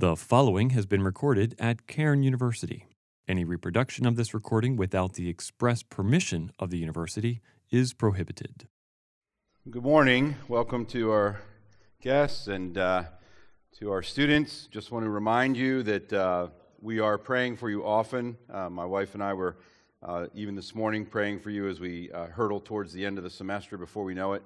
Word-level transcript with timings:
The 0.00 0.16
following 0.16 0.70
has 0.70 0.86
been 0.86 1.02
recorded 1.02 1.54
at 1.58 1.86
Cairn 1.86 2.22
University. 2.22 2.86
Any 3.28 3.44
reproduction 3.44 4.06
of 4.06 4.16
this 4.16 4.32
recording 4.32 4.76
without 4.76 5.12
the 5.12 5.28
express 5.28 5.82
permission 5.82 6.52
of 6.58 6.70
the 6.70 6.78
university 6.78 7.42
is 7.70 7.92
prohibited. 7.92 8.66
Good 9.68 9.82
morning. 9.82 10.36
Welcome 10.48 10.86
to 10.86 11.10
our 11.10 11.42
guests 12.00 12.46
and 12.46 12.78
uh, 12.78 13.02
to 13.78 13.90
our 13.90 14.02
students. 14.02 14.68
Just 14.70 14.90
want 14.90 15.04
to 15.04 15.10
remind 15.10 15.54
you 15.58 15.82
that 15.82 16.10
uh, 16.10 16.46
we 16.80 16.98
are 16.98 17.18
praying 17.18 17.58
for 17.58 17.68
you 17.68 17.84
often. 17.84 18.38
Uh, 18.50 18.70
my 18.70 18.86
wife 18.86 19.12
and 19.12 19.22
I 19.22 19.34
were 19.34 19.58
uh, 20.02 20.28
even 20.34 20.56
this 20.56 20.74
morning 20.74 21.04
praying 21.04 21.40
for 21.40 21.50
you 21.50 21.68
as 21.68 21.78
we 21.78 22.10
uh, 22.12 22.28
hurtle 22.28 22.60
towards 22.60 22.94
the 22.94 23.04
end 23.04 23.18
of 23.18 23.24
the 23.24 23.28
semester 23.28 23.76
before 23.76 24.04
we 24.04 24.14
know 24.14 24.32
it. 24.32 24.42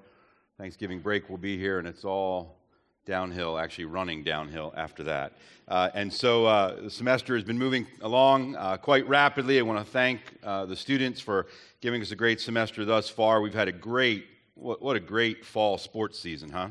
Thanksgiving 0.57 0.99
break 0.99 1.29
will 1.29 1.37
be 1.37 1.57
here, 1.57 1.79
and 1.79 1.87
it's 1.87 2.03
all 2.03 2.57
downhill, 3.05 3.57
actually 3.57 3.85
running 3.85 4.23
downhill 4.23 4.73
after 4.75 5.03
that. 5.03 5.33
Uh, 5.67 5.89
and 5.93 6.11
so 6.11 6.45
uh, 6.45 6.81
the 6.81 6.89
semester 6.89 7.35
has 7.35 7.43
been 7.43 7.57
moving 7.57 7.87
along 8.01 8.55
uh, 8.55 8.77
quite 8.77 9.07
rapidly. 9.07 9.59
I 9.59 9.61
want 9.61 9.83
to 9.83 9.91
thank 9.91 10.21
uh, 10.43 10.65
the 10.65 10.75
students 10.75 11.21
for 11.21 11.47
giving 11.81 12.01
us 12.01 12.11
a 12.11 12.15
great 12.15 12.41
semester 12.41 12.85
thus 12.85 13.09
far. 13.09 13.41
We've 13.41 13.53
had 13.53 13.67
a 13.67 13.71
great, 13.71 14.25
what, 14.55 14.81
what 14.81 14.95
a 14.95 14.99
great 14.99 15.45
fall 15.45 15.77
sports 15.77 16.19
season, 16.19 16.49
huh? 16.49 16.69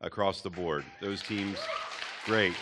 Across 0.00 0.42
the 0.42 0.50
board. 0.50 0.84
Those 1.00 1.22
teams, 1.22 1.58
great. 2.24 2.54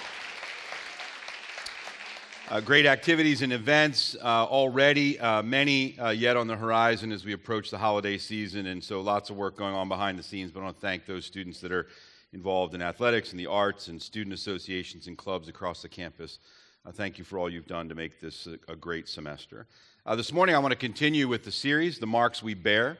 Uh, 2.48 2.60
great 2.60 2.86
activities 2.86 3.42
and 3.42 3.52
events 3.52 4.16
uh, 4.22 4.44
already, 4.44 5.18
uh, 5.18 5.42
many 5.42 5.98
uh, 5.98 6.10
yet 6.10 6.36
on 6.36 6.46
the 6.46 6.54
horizon 6.56 7.10
as 7.10 7.24
we 7.24 7.32
approach 7.32 7.70
the 7.70 7.78
holiday 7.78 8.16
season, 8.16 8.66
and 8.66 8.82
so 8.82 9.00
lots 9.00 9.30
of 9.30 9.36
work 9.36 9.56
going 9.56 9.74
on 9.74 9.88
behind 9.88 10.16
the 10.16 10.22
scenes. 10.22 10.52
But 10.52 10.60
I 10.60 10.64
want 10.64 10.76
to 10.76 10.80
thank 10.80 11.06
those 11.06 11.26
students 11.26 11.60
that 11.60 11.72
are 11.72 11.88
involved 12.36 12.74
in 12.74 12.82
athletics 12.82 13.30
and 13.30 13.40
the 13.40 13.46
arts 13.46 13.88
and 13.88 14.00
student 14.00 14.34
associations 14.34 15.06
and 15.06 15.16
clubs 15.16 15.48
across 15.48 15.80
the 15.80 15.88
campus. 15.88 16.38
Uh, 16.84 16.92
thank 16.92 17.16
you 17.16 17.24
for 17.24 17.38
all 17.38 17.48
you've 17.48 17.66
done 17.66 17.88
to 17.88 17.94
make 17.94 18.20
this 18.20 18.46
a, 18.46 18.58
a 18.70 18.76
great 18.76 19.08
semester. 19.08 19.66
Uh, 20.04 20.14
this 20.14 20.34
morning, 20.34 20.54
I 20.54 20.58
want 20.58 20.72
to 20.72 20.78
continue 20.78 21.28
with 21.28 21.44
the 21.44 21.50
series, 21.50 21.98
The 21.98 22.06
Marks 22.06 22.42
We 22.42 22.52
Bear. 22.52 22.98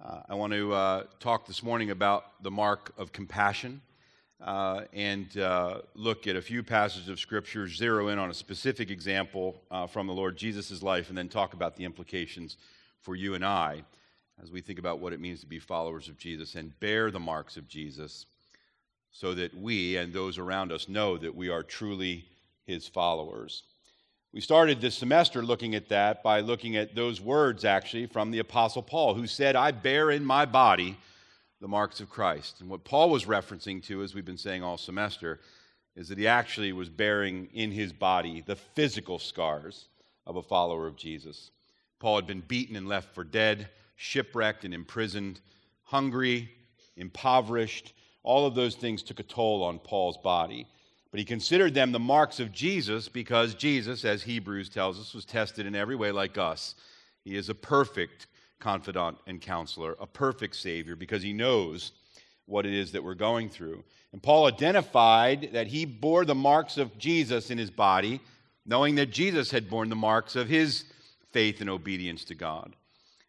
Uh, 0.00 0.20
I 0.28 0.36
want 0.36 0.52
to 0.52 0.72
uh, 0.72 1.02
talk 1.18 1.48
this 1.48 1.60
morning 1.64 1.90
about 1.90 2.40
the 2.44 2.52
mark 2.52 2.92
of 2.96 3.10
compassion 3.12 3.80
uh, 4.40 4.82
and 4.92 5.36
uh, 5.38 5.80
look 5.96 6.28
at 6.28 6.36
a 6.36 6.40
few 6.40 6.62
passages 6.62 7.08
of 7.08 7.18
Scripture, 7.18 7.66
zero 7.66 8.06
in 8.08 8.20
on 8.20 8.30
a 8.30 8.34
specific 8.34 8.90
example 8.90 9.60
from 9.90 10.06
the 10.06 10.14
Lord 10.14 10.36
Jesus' 10.36 10.84
life, 10.84 11.08
and 11.08 11.18
then 11.18 11.28
talk 11.28 11.52
about 11.52 11.74
the 11.74 11.82
implications 11.82 12.58
for 13.00 13.16
you 13.16 13.34
and 13.34 13.44
I 13.44 13.82
as 14.40 14.52
we 14.52 14.60
think 14.60 14.78
about 14.78 15.00
what 15.00 15.12
it 15.12 15.18
means 15.18 15.40
to 15.40 15.46
be 15.46 15.58
followers 15.58 16.08
of 16.08 16.16
Jesus 16.16 16.54
and 16.54 16.78
bear 16.78 17.10
the 17.10 17.18
marks 17.18 17.56
of 17.56 17.66
Jesus 17.66 18.26
so 19.18 19.32
that 19.32 19.54
we 19.56 19.96
and 19.96 20.12
those 20.12 20.36
around 20.36 20.70
us 20.70 20.90
know 20.90 21.16
that 21.16 21.34
we 21.34 21.48
are 21.48 21.62
truly 21.62 22.26
his 22.66 22.86
followers. 22.86 23.62
We 24.34 24.42
started 24.42 24.78
this 24.78 24.94
semester 24.94 25.42
looking 25.42 25.74
at 25.74 25.88
that 25.88 26.22
by 26.22 26.40
looking 26.40 26.76
at 26.76 26.94
those 26.94 27.18
words 27.18 27.64
actually 27.64 28.08
from 28.08 28.30
the 28.30 28.40
Apostle 28.40 28.82
Paul, 28.82 29.14
who 29.14 29.26
said, 29.26 29.56
I 29.56 29.70
bear 29.70 30.10
in 30.10 30.22
my 30.22 30.44
body 30.44 30.98
the 31.62 31.68
marks 31.68 32.00
of 32.00 32.10
Christ. 32.10 32.60
And 32.60 32.68
what 32.68 32.84
Paul 32.84 33.08
was 33.08 33.24
referencing 33.24 33.82
to, 33.84 34.02
as 34.02 34.14
we've 34.14 34.26
been 34.26 34.36
saying 34.36 34.62
all 34.62 34.76
semester, 34.76 35.40
is 35.94 36.08
that 36.08 36.18
he 36.18 36.28
actually 36.28 36.74
was 36.74 36.90
bearing 36.90 37.48
in 37.54 37.70
his 37.70 37.94
body 37.94 38.42
the 38.46 38.56
physical 38.56 39.18
scars 39.18 39.88
of 40.26 40.36
a 40.36 40.42
follower 40.42 40.86
of 40.86 40.96
Jesus. 40.96 41.52
Paul 42.00 42.16
had 42.16 42.26
been 42.26 42.42
beaten 42.42 42.76
and 42.76 42.86
left 42.86 43.14
for 43.14 43.24
dead 43.24 43.70
shipwrecked 43.94 44.66
and 44.66 44.74
imprisoned, 44.74 45.40
hungry, 45.84 46.50
impoverished. 46.98 47.94
All 48.26 48.44
of 48.44 48.56
those 48.56 48.74
things 48.74 49.04
took 49.04 49.20
a 49.20 49.22
toll 49.22 49.62
on 49.62 49.78
Paul's 49.78 50.18
body. 50.18 50.66
But 51.12 51.20
he 51.20 51.24
considered 51.24 51.74
them 51.74 51.92
the 51.92 52.00
marks 52.00 52.40
of 52.40 52.52
Jesus 52.52 53.08
because 53.08 53.54
Jesus, 53.54 54.04
as 54.04 54.24
Hebrews 54.24 54.68
tells 54.68 54.98
us, 54.98 55.14
was 55.14 55.24
tested 55.24 55.64
in 55.64 55.76
every 55.76 55.94
way 55.94 56.10
like 56.10 56.36
us. 56.36 56.74
He 57.24 57.36
is 57.36 57.48
a 57.48 57.54
perfect 57.54 58.26
confidant 58.58 59.18
and 59.28 59.40
counselor, 59.40 59.96
a 60.00 60.06
perfect 60.06 60.56
Savior, 60.56 60.96
because 60.96 61.22
he 61.22 61.32
knows 61.32 61.92
what 62.46 62.66
it 62.66 62.74
is 62.74 62.92
that 62.92 63.04
we're 63.04 63.14
going 63.14 63.48
through. 63.48 63.84
And 64.12 64.20
Paul 64.20 64.46
identified 64.46 65.50
that 65.52 65.68
he 65.68 65.84
bore 65.84 66.24
the 66.24 66.34
marks 66.34 66.78
of 66.78 66.98
Jesus 66.98 67.50
in 67.50 67.58
his 67.58 67.70
body, 67.70 68.20
knowing 68.64 68.96
that 68.96 69.10
Jesus 69.10 69.52
had 69.52 69.70
borne 69.70 69.88
the 69.88 69.94
marks 69.96 70.34
of 70.34 70.48
his 70.48 70.84
faith 71.32 71.60
and 71.60 71.70
obedience 71.70 72.24
to 72.24 72.34
God. 72.34 72.74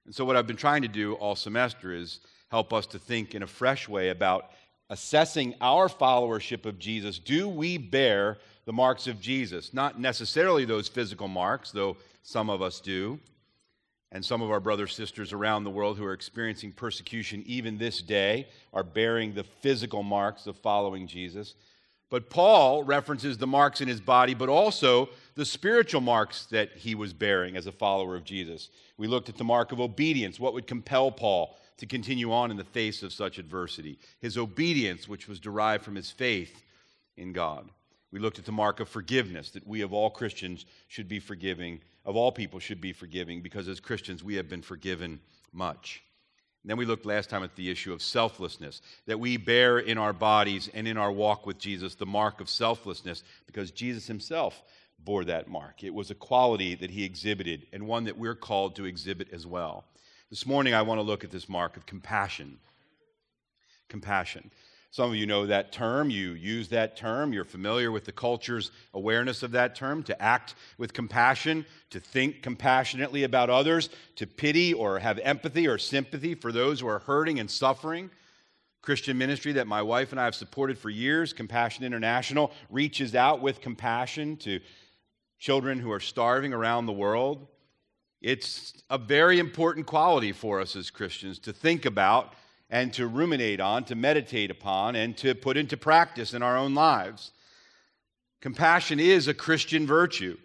And 0.05 0.15
so, 0.15 0.25
what 0.25 0.35
I've 0.35 0.47
been 0.47 0.55
trying 0.55 0.81
to 0.81 0.87
do 0.87 1.13
all 1.13 1.35
semester 1.35 1.93
is 1.93 2.19
help 2.49 2.73
us 2.73 2.87
to 2.87 2.99
think 2.99 3.35
in 3.35 3.43
a 3.43 3.47
fresh 3.47 3.87
way 3.87 4.09
about 4.09 4.49
assessing 4.89 5.55
our 5.61 5.87
followership 5.87 6.65
of 6.65 6.79
Jesus. 6.79 7.19
Do 7.19 7.49
we 7.49 7.77
bear 7.77 8.37
the 8.65 8.73
marks 8.73 9.07
of 9.07 9.19
Jesus? 9.19 9.73
Not 9.73 9.99
necessarily 9.99 10.65
those 10.65 10.87
physical 10.87 11.27
marks, 11.27 11.71
though 11.71 11.97
some 12.23 12.49
of 12.49 12.61
us 12.61 12.79
do. 12.79 13.19
And 14.11 14.23
some 14.23 14.41
of 14.41 14.51
our 14.51 14.61
brothers 14.61 14.95
sisters 14.95 15.33
around 15.33 15.65
the 15.65 15.69
world 15.69 15.97
who 15.97 16.05
are 16.05 16.13
experiencing 16.13 16.71
persecution 16.71 17.43
even 17.45 17.77
this 17.77 18.01
day 18.01 18.47
are 18.71 18.83
bearing 18.83 19.33
the 19.33 19.43
physical 19.43 20.01
marks 20.01 20.47
of 20.47 20.55
following 20.57 21.07
Jesus. 21.07 21.55
But 22.09 22.29
Paul 22.29 22.83
references 22.83 23.37
the 23.37 23.47
marks 23.47 23.81
in 23.81 23.89
his 23.89 23.99
body, 23.99 24.33
but 24.33 24.47
also 24.47 25.09
the 25.35 25.43
spiritual 25.43 25.99
marks 25.99 26.45
that 26.45 26.71
he 26.77 26.95
was 26.95 27.11
bearing 27.11 27.57
as 27.57 27.67
a 27.67 27.71
follower 27.71 28.15
of 28.15 28.23
Jesus. 28.23 28.69
We 28.97 29.07
looked 29.07 29.27
at 29.27 29.37
the 29.37 29.43
mark 29.43 29.73
of 29.73 29.81
obedience. 29.81 30.39
What 30.39 30.53
would 30.53 30.67
compel 30.67 31.11
Paul 31.11 31.57
to 31.77 31.85
continue 31.85 32.31
on 32.31 32.51
in 32.51 32.57
the 32.57 32.63
face 32.63 33.03
of 33.03 33.13
such 33.13 33.37
adversity? 33.37 33.97
His 34.19 34.37
obedience, 34.37 35.07
which 35.07 35.27
was 35.27 35.39
derived 35.39 35.83
from 35.83 35.95
his 35.95 36.11
faith 36.11 36.63
in 37.15 37.33
God. 37.33 37.69
We 38.11 38.19
looked 38.19 38.39
at 38.39 38.45
the 38.45 38.51
mark 38.51 38.79
of 38.79 38.87
forgiveness, 38.87 39.51
that 39.51 39.67
we 39.67 39.81
of 39.81 39.93
all 39.93 40.09
Christians 40.09 40.65
should 40.87 41.09
be 41.09 41.19
forgiving, 41.19 41.81
of 42.05 42.15
all 42.15 42.31
people 42.31 42.59
should 42.59 42.79
be 42.79 42.93
forgiving, 42.93 43.41
because 43.41 43.67
as 43.67 43.79
Christians 43.79 44.23
we 44.23 44.35
have 44.35 44.47
been 44.47 44.61
forgiven 44.61 45.19
much. 45.51 46.03
And 46.63 46.71
then 46.71 46.77
we 46.77 46.85
looked 46.85 47.05
last 47.05 47.29
time 47.29 47.43
at 47.43 47.55
the 47.55 47.69
issue 47.69 47.93
of 47.93 48.01
selflessness, 48.01 48.81
that 49.05 49.19
we 49.19 49.37
bear 49.37 49.79
in 49.79 49.97
our 49.97 50.13
bodies 50.13 50.69
and 50.73 50.87
in 50.87 50.97
our 50.97 51.11
walk 51.11 51.45
with 51.45 51.57
Jesus 51.57 51.95
the 51.95 52.05
mark 52.05 52.41
of 52.41 52.49
selflessness 52.49 53.23
because 53.45 53.71
Jesus 53.71 54.07
himself 54.07 54.63
bore 54.99 55.23
that 55.25 55.47
mark. 55.47 55.83
It 55.83 55.93
was 55.93 56.11
a 56.11 56.15
quality 56.15 56.75
that 56.75 56.91
he 56.91 57.03
exhibited 57.03 57.67
and 57.71 57.87
one 57.87 58.05
that 58.05 58.17
we're 58.17 58.35
called 58.35 58.75
to 58.77 58.85
exhibit 58.85 59.31
as 59.31 59.45
well. 59.45 59.85
This 60.29 60.45
morning 60.45 60.73
I 60.73 60.81
want 60.81 60.97
to 60.97 61.03
look 61.03 61.23
at 61.23 61.31
this 61.31 61.47
mark 61.47 61.77
of 61.77 61.85
compassion. 61.85 62.59
Compassion. 63.87 64.51
Some 64.91 65.11
of 65.11 65.15
you 65.15 65.25
know 65.25 65.45
that 65.45 65.71
term. 65.71 66.09
You 66.09 66.31
use 66.31 66.67
that 66.69 66.97
term. 66.97 67.31
You're 67.31 67.45
familiar 67.45 67.93
with 67.93 68.03
the 68.03 68.11
culture's 68.11 68.71
awareness 68.93 69.41
of 69.41 69.51
that 69.51 69.73
term 69.73 70.03
to 70.03 70.21
act 70.21 70.55
with 70.77 70.91
compassion, 70.91 71.65
to 71.91 72.01
think 72.01 72.41
compassionately 72.41 73.23
about 73.23 73.49
others, 73.49 73.89
to 74.17 74.27
pity 74.27 74.73
or 74.73 74.99
have 74.99 75.17
empathy 75.19 75.65
or 75.65 75.77
sympathy 75.77 76.35
for 76.35 76.51
those 76.51 76.81
who 76.81 76.87
are 76.87 76.99
hurting 76.99 77.39
and 77.39 77.49
suffering. 77.49 78.09
Christian 78.81 79.17
ministry 79.17 79.53
that 79.53 79.65
my 79.65 79.81
wife 79.81 80.11
and 80.11 80.19
I 80.19 80.25
have 80.25 80.35
supported 80.35 80.77
for 80.77 80.89
years, 80.89 81.31
Compassion 81.31 81.85
International, 81.85 82.51
reaches 82.69 83.15
out 83.15 83.41
with 83.41 83.61
compassion 83.61 84.35
to 84.37 84.59
children 85.39 85.79
who 85.79 85.91
are 85.91 86.01
starving 86.01 86.51
around 86.51 86.85
the 86.85 86.91
world. 86.91 87.47
It's 88.21 88.73
a 88.89 88.97
very 88.97 89.39
important 89.39 89.85
quality 89.85 90.31
for 90.31 90.59
us 90.59 90.75
as 90.75 90.89
Christians 90.89 91.39
to 91.39 91.53
think 91.53 91.85
about 91.85 92.33
and 92.69 92.91
to 92.93 93.07
ruminate 93.07 93.59
on, 93.59 93.83
to 93.85 93.95
meditate 93.95 94.51
upon, 94.51 94.95
and 94.95 95.15
to 95.17 95.33
put 95.35 95.55
into 95.55 95.77
practice 95.77 96.33
in 96.33 96.41
our 96.41 96.57
own 96.57 96.73
lives. 96.73 97.31
Compassion 98.41 98.99
is 98.99 99.27
a 99.27 99.33
Christian 99.33 99.87
virtue, 99.87 100.37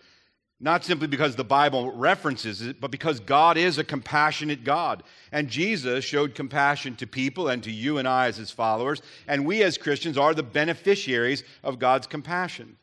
not 0.60 0.84
simply 0.84 1.08
because 1.08 1.34
the 1.34 1.44
Bible 1.44 1.90
references 1.92 2.62
it, 2.62 2.80
but 2.80 2.92
because 2.92 3.18
God 3.18 3.56
is 3.56 3.78
a 3.78 3.84
compassionate 3.84 4.62
God. 4.62 5.02
And 5.32 5.48
Jesus 5.48 6.04
showed 6.04 6.34
compassion 6.36 6.94
to 6.96 7.06
people 7.06 7.48
and 7.48 7.62
to 7.64 7.72
you 7.72 7.98
and 7.98 8.06
I 8.06 8.28
as 8.28 8.36
his 8.36 8.52
followers, 8.52 9.02
and 9.26 9.44
we 9.44 9.62
as 9.64 9.76
Christians 9.76 10.16
are 10.16 10.34
the 10.34 10.42
beneficiaries 10.44 11.42
of 11.64 11.80
God's 11.80 12.06
compassion. 12.06 12.76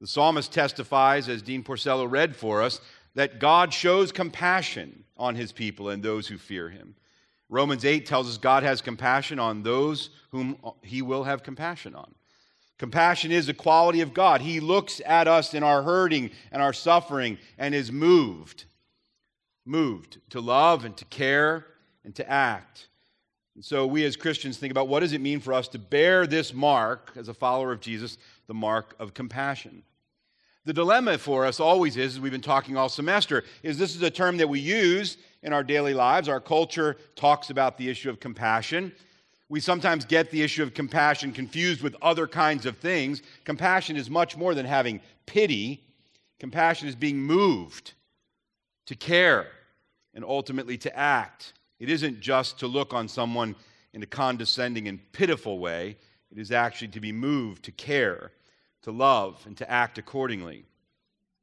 The 0.00 0.06
psalmist 0.06 0.52
testifies, 0.52 1.28
as 1.28 1.42
Dean 1.42 1.62
Porcello 1.62 2.10
read 2.10 2.34
for 2.34 2.62
us, 2.62 2.80
that 3.14 3.38
God 3.38 3.72
shows 3.72 4.12
compassion 4.12 5.04
on 5.16 5.34
his 5.34 5.52
people 5.52 5.88
and 5.88 6.02
those 6.02 6.26
who 6.26 6.38
fear 6.38 6.68
him. 6.68 6.94
Romans 7.48 7.84
8 7.84 8.06
tells 8.06 8.28
us 8.28 8.38
God 8.38 8.62
has 8.62 8.80
compassion 8.80 9.38
on 9.38 9.62
those 9.62 10.10
whom 10.30 10.56
he 10.82 11.02
will 11.02 11.24
have 11.24 11.42
compassion 11.42 11.94
on. 11.94 12.14
Compassion 12.78 13.30
is 13.30 13.48
a 13.48 13.54
quality 13.54 14.00
of 14.00 14.12
God. 14.12 14.40
He 14.40 14.58
looks 14.58 15.00
at 15.06 15.28
us 15.28 15.54
in 15.54 15.62
our 15.62 15.82
hurting 15.82 16.30
and 16.50 16.60
our 16.60 16.72
suffering 16.72 17.38
and 17.56 17.74
is 17.74 17.92
moved, 17.92 18.64
moved 19.64 20.18
to 20.30 20.40
love 20.40 20.84
and 20.84 20.96
to 20.96 21.04
care 21.04 21.66
and 22.04 22.14
to 22.16 22.28
act. 22.28 22.88
And 23.54 23.64
so 23.64 23.86
we 23.86 24.04
as 24.04 24.16
Christians 24.16 24.58
think 24.58 24.72
about 24.72 24.88
what 24.88 25.00
does 25.00 25.12
it 25.12 25.20
mean 25.20 25.38
for 25.38 25.52
us 25.52 25.68
to 25.68 25.78
bear 25.78 26.26
this 26.26 26.52
mark 26.52 27.12
as 27.14 27.28
a 27.28 27.34
follower 27.34 27.70
of 27.70 27.80
Jesus, 27.80 28.18
the 28.48 28.54
mark 28.54 28.96
of 28.98 29.14
compassion. 29.14 29.84
The 30.66 30.72
dilemma 30.72 31.18
for 31.18 31.44
us 31.44 31.60
always 31.60 31.98
is, 31.98 32.14
as 32.14 32.20
we've 32.20 32.32
been 32.32 32.40
talking 32.40 32.76
all 32.76 32.88
semester, 32.88 33.44
is 33.62 33.76
this 33.76 33.94
is 33.94 34.00
a 34.02 34.10
term 34.10 34.38
that 34.38 34.48
we 34.48 34.60
use 34.60 35.18
in 35.42 35.52
our 35.52 35.62
daily 35.62 35.92
lives. 35.92 36.26
Our 36.26 36.40
culture 36.40 36.96
talks 37.16 37.50
about 37.50 37.76
the 37.76 37.90
issue 37.90 38.08
of 38.08 38.18
compassion, 38.18 38.92
We 39.50 39.60
sometimes 39.60 40.04
get 40.04 40.30
the 40.30 40.42
issue 40.42 40.62
of 40.62 40.72
compassion 40.72 41.32
confused 41.32 41.82
with 41.82 41.94
other 42.00 42.26
kinds 42.26 42.64
of 42.64 42.78
things. 42.78 43.22
Compassion 43.44 43.94
is 43.96 44.08
much 44.08 44.36
more 44.36 44.54
than 44.54 44.64
having 44.64 45.00
pity, 45.26 45.84
compassion 46.40 46.88
is 46.88 46.94
being 46.94 47.18
moved 47.18 47.92
to 48.86 48.94
care 48.94 49.48
and 50.14 50.24
ultimately 50.24 50.78
to 50.78 50.96
act. 50.96 51.52
It 51.78 51.90
isn't 51.90 52.20
just 52.20 52.58
to 52.60 52.66
look 52.66 52.94
on 52.94 53.06
someone 53.06 53.54
in 53.92 54.02
a 54.02 54.06
condescending 54.06 54.88
and 54.88 54.98
pitiful 55.12 55.58
way, 55.58 55.96
it 56.32 56.38
is 56.38 56.50
actually 56.50 56.88
to 56.88 57.00
be 57.00 57.12
moved 57.12 57.64
to 57.64 57.72
care, 57.72 58.32
to 58.84 58.92
love, 58.92 59.42
and 59.46 59.56
to 59.58 59.70
act 59.70 59.98
accordingly. 59.98 60.64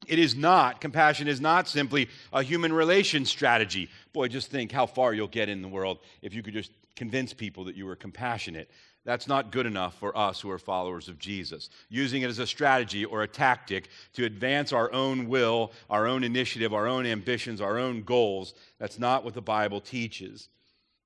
It 0.08 0.18
is 0.18 0.36
not, 0.36 0.82
compassion 0.82 1.28
is 1.28 1.40
not 1.40 1.68
simply 1.68 2.10
a 2.34 2.42
human 2.42 2.74
relation 2.74 3.26
strategy. 3.26 3.90
Boy, 4.14 4.30
just 4.30 4.50
think 4.50 4.72
how 4.72 4.88
far 4.88 5.14
you'll 5.14 5.28
get 5.28 5.50
in 5.50 5.62
the 5.62 5.68
world 5.68 6.00
if 6.22 6.34
you 6.34 6.42
could 6.42 6.54
just 6.54 6.72
convince 6.96 7.34
people 7.34 7.66
that 7.66 7.76
you 7.76 7.86
were 7.86 7.96
compassionate. 7.96 8.70
That's 9.04 9.28
not 9.28 9.52
good 9.52 9.66
enough 9.66 9.96
for 9.96 10.16
us 10.16 10.40
who 10.40 10.52
are 10.52 10.60
followers 10.60 11.08
of 11.08 11.18
Jesus. 11.18 11.70
Using 11.90 12.22
it 12.22 12.30
as 12.30 12.40
a 12.40 12.46
strategy 12.48 13.06
or 13.06 13.24
a 13.24 13.28
tactic 13.28 13.90
to 14.14 14.26
advance 14.26 14.74
our 14.74 14.92
own 14.92 15.28
will, 15.28 15.72
our 15.90 16.08
own 16.08 16.24
initiative, 16.24 16.74
our 16.74 16.88
own 16.88 17.06
ambitions, 17.06 17.62
our 17.62 17.80
own 17.80 18.04
goals, 18.04 18.54
that's 18.80 19.00
not 19.00 19.24
what 19.24 19.34
the 19.34 19.42
Bible 19.42 19.82
teaches. 19.82 20.50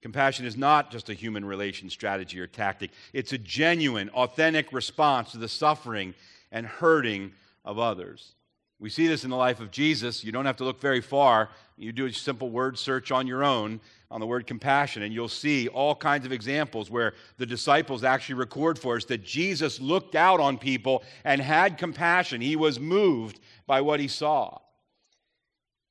Compassion 0.06 0.46
is 0.46 0.56
not 0.56 0.92
just 0.92 1.10
a 1.10 1.16
human 1.16 1.44
relation 1.44 1.90
strategy 1.90 2.40
or 2.40 2.46
tactic, 2.46 2.92
it's 3.12 3.34
a 3.34 3.40
genuine, 3.40 4.08
authentic 4.10 4.72
response 4.72 5.32
to 5.32 5.40
the 5.40 5.50
suffering 5.50 6.14
and 6.52 6.68
hurting 6.68 7.32
of 7.64 7.80
others. 7.80 8.36
We 8.78 8.92
see 8.92 9.08
this 9.08 9.24
in 9.24 9.32
the 9.32 9.36
life 9.36 9.60
of 9.60 9.72
Jesus. 9.72 10.24
You 10.24 10.32
don't 10.32 10.46
have 10.46 10.58
to 10.58 10.64
look 10.64 10.80
very 10.80 11.02
far. 11.02 11.50
You 11.76 11.92
do 11.92 12.06
a 12.06 12.14
simple 12.14 12.52
word 12.52 12.78
search 12.78 13.12
on 13.12 13.26
your 13.26 13.44
own 13.44 13.80
on 14.12 14.20
the 14.20 14.28
word 14.28 14.46
compassion, 14.46 15.02
and 15.02 15.12
you'll 15.12 15.28
see 15.28 15.70
all 15.70 15.96
kinds 15.96 16.24
of 16.24 16.32
examples 16.32 16.92
where 16.92 17.16
the 17.40 17.46
disciples 17.48 18.04
actually 18.04 18.36
record 18.36 18.78
for 18.78 18.98
us 18.98 19.06
that 19.06 19.24
Jesus 19.24 19.82
looked 19.82 20.14
out 20.14 20.40
on 20.40 20.60
people 20.60 21.02
and 21.24 21.42
had 21.42 21.80
compassion. 21.80 22.42
He 22.42 22.56
was 22.56 22.80
moved 22.80 23.40
by 23.66 23.82
what 23.82 24.00
he 24.00 24.08
saw. 24.08 24.60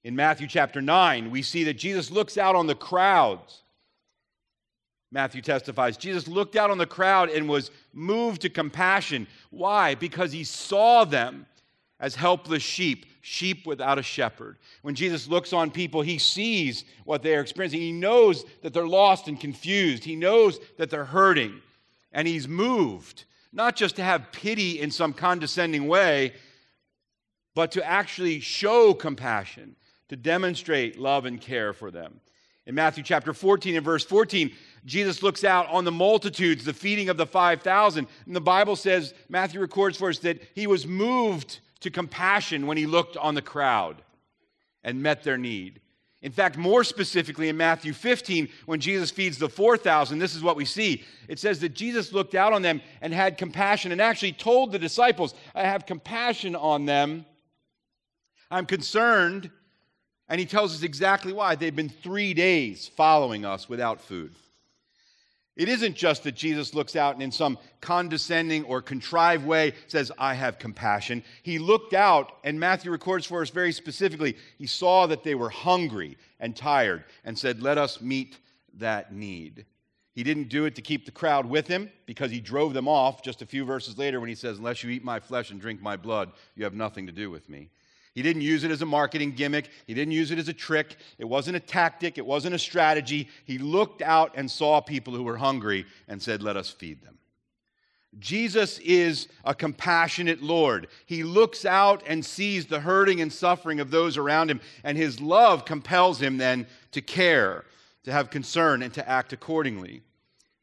In 0.04 0.14
Matthew 0.14 0.46
chapter 0.46 0.80
9, 0.80 1.32
we 1.32 1.42
see 1.42 1.64
that 1.64 1.74
Jesus 1.74 2.12
looks 2.12 2.38
out 2.38 2.54
on 2.54 2.68
the 2.68 2.76
crowds. 2.76 3.63
Matthew 5.10 5.42
testifies 5.42 5.96
Jesus 5.96 6.26
looked 6.26 6.56
out 6.56 6.70
on 6.70 6.78
the 6.78 6.86
crowd 6.86 7.30
and 7.30 7.48
was 7.48 7.70
moved 7.92 8.42
to 8.42 8.48
compassion. 8.48 9.26
Why? 9.50 9.94
Because 9.94 10.32
he 10.32 10.44
saw 10.44 11.04
them 11.04 11.46
as 12.00 12.14
helpless 12.14 12.62
sheep, 12.62 13.06
sheep 13.22 13.66
without 13.66 13.98
a 13.98 14.02
shepherd. 14.02 14.58
When 14.82 14.94
Jesus 14.94 15.28
looks 15.28 15.52
on 15.52 15.70
people, 15.70 16.02
he 16.02 16.18
sees 16.18 16.84
what 17.04 17.22
they 17.22 17.34
are 17.34 17.40
experiencing. 17.40 17.80
He 17.80 17.92
knows 17.92 18.44
that 18.62 18.74
they're 18.74 18.86
lost 18.86 19.28
and 19.28 19.38
confused. 19.40 20.04
He 20.04 20.16
knows 20.16 20.58
that 20.76 20.90
they're 20.90 21.04
hurting. 21.04 21.62
And 22.12 22.28
he's 22.28 22.46
moved, 22.46 23.24
not 23.52 23.76
just 23.76 23.96
to 23.96 24.02
have 24.02 24.32
pity 24.32 24.80
in 24.80 24.90
some 24.90 25.12
condescending 25.12 25.86
way, 25.86 26.34
but 27.54 27.72
to 27.72 27.84
actually 27.84 28.40
show 28.40 28.92
compassion, 28.92 29.76
to 30.08 30.16
demonstrate 30.16 30.98
love 30.98 31.24
and 31.24 31.40
care 31.40 31.72
for 31.72 31.90
them. 31.90 32.20
In 32.66 32.74
Matthew 32.74 33.04
chapter 33.04 33.32
14 33.32 33.76
and 33.76 33.84
verse 33.84 34.04
14, 34.04 34.50
Jesus 34.84 35.22
looks 35.22 35.44
out 35.44 35.68
on 35.68 35.84
the 35.84 35.92
multitudes, 35.92 36.64
the 36.64 36.74
feeding 36.74 37.08
of 37.08 37.16
the 37.16 37.26
5,000. 37.26 38.06
And 38.26 38.36
the 38.36 38.40
Bible 38.40 38.76
says, 38.76 39.14
Matthew 39.28 39.60
records 39.60 39.96
for 39.96 40.10
us 40.10 40.18
that 40.20 40.42
he 40.54 40.66
was 40.66 40.86
moved 40.86 41.60
to 41.80 41.90
compassion 41.90 42.66
when 42.66 42.76
he 42.76 42.86
looked 42.86 43.16
on 43.16 43.34
the 43.34 43.42
crowd 43.42 44.02
and 44.82 45.02
met 45.02 45.22
their 45.22 45.38
need. 45.38 45.80
In 46.20 46.32
fact, 46.32 46.56
more 46.56 46.84
specifically 46.84 47.50
in 47.50 47.56
Matthew 47.56 47.92
15, 47.92 48.48
when 48.64 48.80
Jesus 48.80 49.10
feeds 49.10 49.36
the 49.36 49.48
4,000, 49.48 50.18
this 50.18 50.34
is 50.34 50.42
what 50.42 50.56
we 50.56 50.64
see. 50.64 51.04
It 51.28 51.38
says 51.38 51.60
that 51.60 51.74
Jesus 51.74 52.14
looked 52.14 52.34
out 52.34 52.54
on 52.54 52.62
them 52.62 52.80
and 53.02 53.12
had 53.12 53.36
compassion 53.36 53.92
and 53.92 54.00
actually 54.00 54.32
told 54.32 54.72
the 54.72 54.78
disciples, 54.78 55.34
I 55.54 55.64
have 55.64 55.84
compassion 55.84 56.56
on 56.56 56.86
them. 56.86 57.26
I'm 58.50 58.64
concerned. 58.64 59.50
And 60.28 60.40
he 60.40 60.46
tells 60.46 60.74
us 60.74 60.82
exactly 60.82 61.34
why. 61.34 61.56
They've 61.56 61.76
been 61.76 61.90
three 61.90 62.32
days 62.32 62.88
following 62.88 63.44
us 63.44 63.68
without 63.68 64.00
food. 64.00 64.34
It 65.56 65.68
isn't 65.68 65.94
just 65.94 66.24
that 66.24 66.34
Jesus 66.34 66.74
looks 66.74 66.96
out 66.96 67.14
and 67.14 67.22
in 67.22 67.30
some 67.30 67.58
condescending 67.80 68.64
or 68.64 68.82
contrived 68.82 69.46
way 69.46 69.74
says, 69.86 70.10
I 70.18 70.34
have 70.34 70.58
compassion. 70.58 71.22
He 71.44 71.60
looked 71.60 71.94
out, 71.94 72.32
and 72.42 72.58
Matthew 72.58 72.90
records 72.90 73.24
for 73.24 73.40
us 73.40 73.50
very 73.50 73.72
specifically, 73.72 74.36
he 74.58 74.66
saw 74.66 75.06
that 75.06 75.22
they 75.22 75.36
were 75.36 75.50
hungry 75.50 76.18
and 76.40 76.56
tired 76.56 77.04
and 77.24 77.38
said, 77.38 77.62
Let 77.62 77.78
us 77.78 78.00
meet 78.00 78.38
that 78.78 79.12
need. 79.12 79.64
He 80.12 80.24
didn't 80.24 80.48
do 80.48 80.64
it 80.64 80.74
to 80.76 80.82
keep 80.82 81.06
the 81.06 81.12
crowd 81.12 81.46
with 81.46 81.68
him 81.68 81.90
because 82.06 82.30
he 82.30 82.40
drove 82.40 82.72
them 82.72 82.88
off 82.88 83.22
just 83.22 83.42
a 83.42 83.46
few 83.46 83.64
verses 83.64 83.98
later 83.98 84.20
when 84.20 84.28
he 84.28 84.34
says, 84.34 84.58
Unless 84.58 84.82
you 84.82 84.90
eat 84.90 85.04
my 85.04 85.20
flesh 85.20 85.50
and 85.50 85.60
drink 85.60 85.80
my 85.80 85.96
blood, 85.96 86.32
you 86.56 86.64
have 86.64 86.74
nothing 86.74 87.06
to 87.06 87.12
do 87.12 87.30
with 87.30 87.48
me. 87.48 87.70
He 88.14 88.22
didn't 88.22 88.42
use 88.42 88.62
it 88.62 88.70
as 88.70 88.80
a 88.80 88.86
marketing 88.86 89.32
gimmick. 89.32 89.70
He 89.86 89.94
didn't 89.94 90.12
use 90.12 90.30
it 90.30 90.38
as 90.38 90.48
a 90.48 90.52
trick. 90.52 90.96
It 91.18 91.24
wasn't 91.24 91.56
a 91.56 91.60
tactic. 91.60 92.16
It 92.16 92.24
wasn't 92.24 92.54
a 92.54 92.58
strategy. 92.60 93.28
He 93.44 93.58
looked 93.58 94.02
out 94.02 94.32
and 94.36 94.48
saw 94.48 94.80
people 94.80 95.14
who 95.14 95.24
were 95.24 95.36
hungry 95.36 95.84
and 96.06 96.22
said, 96.22 96.42
Let 96.42 96.56
us 96.56 96.70
feed 96.70 97.02
them. 97.02 97.18
Jesus 98.20 98.78
is 98.78 99.26
a 99.44 99.54
compassionate 99.54 100.40
Lord. 100.40 100.86
He 101.06 101.24
looks 101.24 101.64
out 101.64 102.04
and 102.06 102.24
sees 102.24 102.66
the 102.66 102.80
hurting 102.80 103.20
and 103.20 103.32
suffering 103.32 103.80
of 103.80 103.90
those 103.90 104.16
around 104.16 104.50
him, 104.50 104.60
and 104.84 104.96
his 104.96 105.20
love 105.20 105.64
compels 105.64 106.22
him 106.22 106.36
then 106.36 106.68
to 106.92 107.00
care, 107.00 107.64
to 108.04 108.12
have 108.12 108.30
concern, 108.30 108.82
and 108.82 108.94
to 108.94 109.08
act 109.08 109.32
accordingly. 109.32 110.02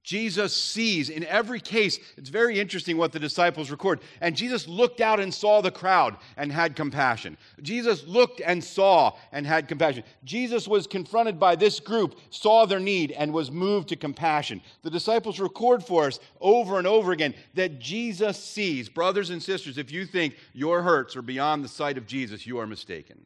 Jesus 0.04 0.56
sees 0.56 1.10
in 1.10 1.24
every 1.26 1.60
case, 1.60 2.00
it's 2.18 2.30
very 2.30 2.60
interesting 2.60 2.98
what 2.98 3.12
the 3.12 3.20
disciples 3.20 3.70
record. 3.70 4.00
And 4.20 4.36
Jesus 4.36 4.68
looked 4.68 5.00
out 5.00 5.20
and 5.20 5.32
saw 5.32 5.62
the 5.62 5.70
crowd 5.70 6.18
and 6.38 6.52
had 6.52 6.76
compassion. 6.76 7.38
Jesus 7.62 8.04
looked 8.08 8.42
and 8.44 8.64
saw 8.64 9.16
and 9.32 9.46
had 9.46 9.68
compassion. 9.68 10.04
Jesus 10.24 10.68
was 10.68 10.88
confronted 10.88 11.40
by 11.40 11.56
this 11.56 11.80
group, 11.80 12.16
saw 12.32 12.66
their 12.66 12.80
need, 12.80 13.12
and 13.12 13.32
was 13.32 13.52
moved 13.52 13.90
to 13.90 13.96
compassion. 13.96 14.62
The 14.82 14.90
disciples 14.90 15.40
record 15.40 15.84
for 15.84 16.06
us 16.06 16.20
over 16.40 16.80
and 16.80 16.88
over 16.88 17.12
again 17.12 17.36
that 17.54 17.80
Jesus 17.80 18.44
sees. 18.44 18.90
Brothers 18.90 19.30
and 19.30 19.42
sisters, 19.42 19.78
if 19.78 19.92
you 19.92 20.06
think 20.06 20.36
your 20.54 20.82
hurts 20.82 21.16
are 21.16 21.22
beyond 21.22 21.64
the 21.64 21.70
sight 21.70 22.00
of 22.00 22.08
Jesus, 22.08 22.48
you 22.48 22.58
are 22.58 22.68
mistaken. 22.68 23.26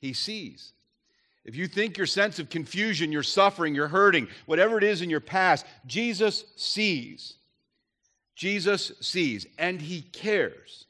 He 0.00 0.12
sees. 0.12 0.74
If 1.48 1.56
you 1.56 1.66
think 1.66 1.96
your 1.96 2.06
sense 2.06 2.38
of 2.38 2.50
confusion, 2.50 3.10
your 3.10 3.22
suffering, 3.22 3.74
your 3.74 3.88
hurting, 3.88 4.28
whatever 4.44 4.76
it 4.76 4.84
is 4.84 5.00
in 5.00 5.08
your 5.08 5.18
past, 5.18 5.64
Jesus 5.86 6.44
sees. 6.56 7.36
Jesus 8.36 8.92
sees 9.00 9.46
and 9.58 9.80
he 9.80 10.02
cares. 10.02 10.84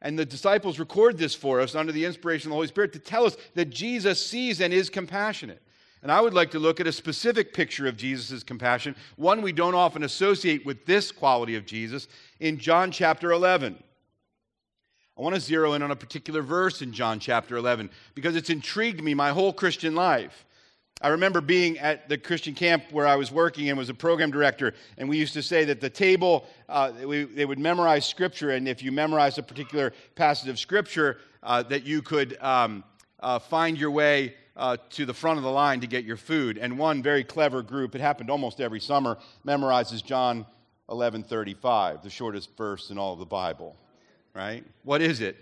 And 0.00 0.18
the 0.18 0.24
disciples 0.24 0.80
record 0.80 1.18
this 1.18 1.36
for 1.36 1.60
us 1.60 1.76
under 1.76 1.92
the 1.92 2.04
inspiration 2.04 2.48
of 2.48 2.50
the 2.50 2.56
Holy 2.56 2.66
Spirit 2.66 2.92
to 2.94 2.98
tell 2.98 3.24
us 3.24 3.36
that 3.54 3.70
Jesus 3.70 4.26
sees 4.26 4.60
and 4.60 4.74
is 4.74 4.90
compassionate. 4.90 5.62
And 6.02 6.10
I 6.10 6.20
would 6.20 6.34
like 6.34 6.50
to 6.50 6.58
look 6.58 6.80
at 6.80 6.88
a 6.88 6.92
specific 6.92 7.54
picture 7.54 7.86
of 7.86 7.96
Jesus' 7.96 8.42
compassion, 8.42 8.96
one 9.14 9.40
we 9.40 9.52
don't 9.52 9.76
often 9.76 10.02
associate 10.02 10.66
with 10.66 10.84
this 10.84 11.12
quality 11.12 11.54
of 11.54 11.64
Jesus, 11.64 12.08
in 12.40 12.58
John 12.58 12.90
chapter 12.90 13.30
11. 13.30 13.80
I 15.16 15.20
want 15.20 15.34
to 15.34 15.40
zero 15.40 15.74
in 15.74 15.82
on 15.82 15.90
a 15.90 15.96
particular 15.96 16.40
verse 16.40 16.80
in 16.80 16.92
John 16.92 17.20
chapter 17.20 17.56
11 17.56 17.90
because 18.14 18.34
it's 18.34 18.48
intrigued 18.48 19.02
me 19.02 19.12
my 19.12 19.30
whole 19.30 19.52
Christian 19.52 19.94
life. 19.94 20.46
I 21.02 21.08
remember 21.08 21.42
being 21.42 21.78
at 21.80 22.08
the 22.08 22.16
Christian 22.16 22.54
camp 22.54 22.84
where 22.92 23.06
I 23.06 23.16
was 23.16 23.30
working 23.30 23.68
and 23.68 23.76
was 23.76 23.90
a 23.90 23.94
program 23.94 24.30
director, 24.30 24.72
and 24.96 25.08
we 25.08 25.18
used 25.18 25.34
to 25.34 25.42
say 25.42 25.64
that 25.64 25.80
the 25.80 25.90
table, 25.90 26.46
uh, 26.68 26.92
we, 27.04 27.24
they 27.24 27.44
would 27.44 27.58
memorize 27.58 28.06
scripture, 28.06 28.50
and 28.50 28.66
if 28.66 28.82
you 28.82 28.92
memorize 28.92 29.36
a 29.36 29.42
particular 29.42 29.92
passage 30.14 30.48
of 30.48 30.58
scripture, 30.58 31.18
uh, 31.42 31.62
that 31.64 31.84
you 31.84 32.00
could 32.02 32.38
um, 32.40 32.84
uh, 33.20 33.38
find 33.38 33.76
your 33.76 33.90
way 33.90 34.34
uh, 34.56 34.76
to 34.90 35.04
the 35.04 35.14
front 35.14 35.38
of 35.38 35.42
the 35.42 35.50
line 35.50 35.80
to 35.80 35.88
get 35.88 36.04
your 36.04 36.16
food. 36.16 36.56
And 36.56 36.78
one 36.78 37.02
very 37.02 37.24
clever 37.24 37.62
group, 37.62 37.94
it 37.94 38.00
happened 38.00 38.30
almost 38.30 38.60
every 38.60 38.80
summer, 38.80 39.18
memorizes 39.44 40.04
John 40.04 40.46
11:35, 40.88 42.02
the 42.02 42.10
shortest 42.10 42.56
verse 42.56 42.90
in 42.90 42.96
all 42.96 43.12
of 43.12 43.18
the 43.18 43.26
Bible 43.26 43.76
right? 44.34 44.64
What 44.82 45.02
is 45.02 45.20
it? 45.20 45.36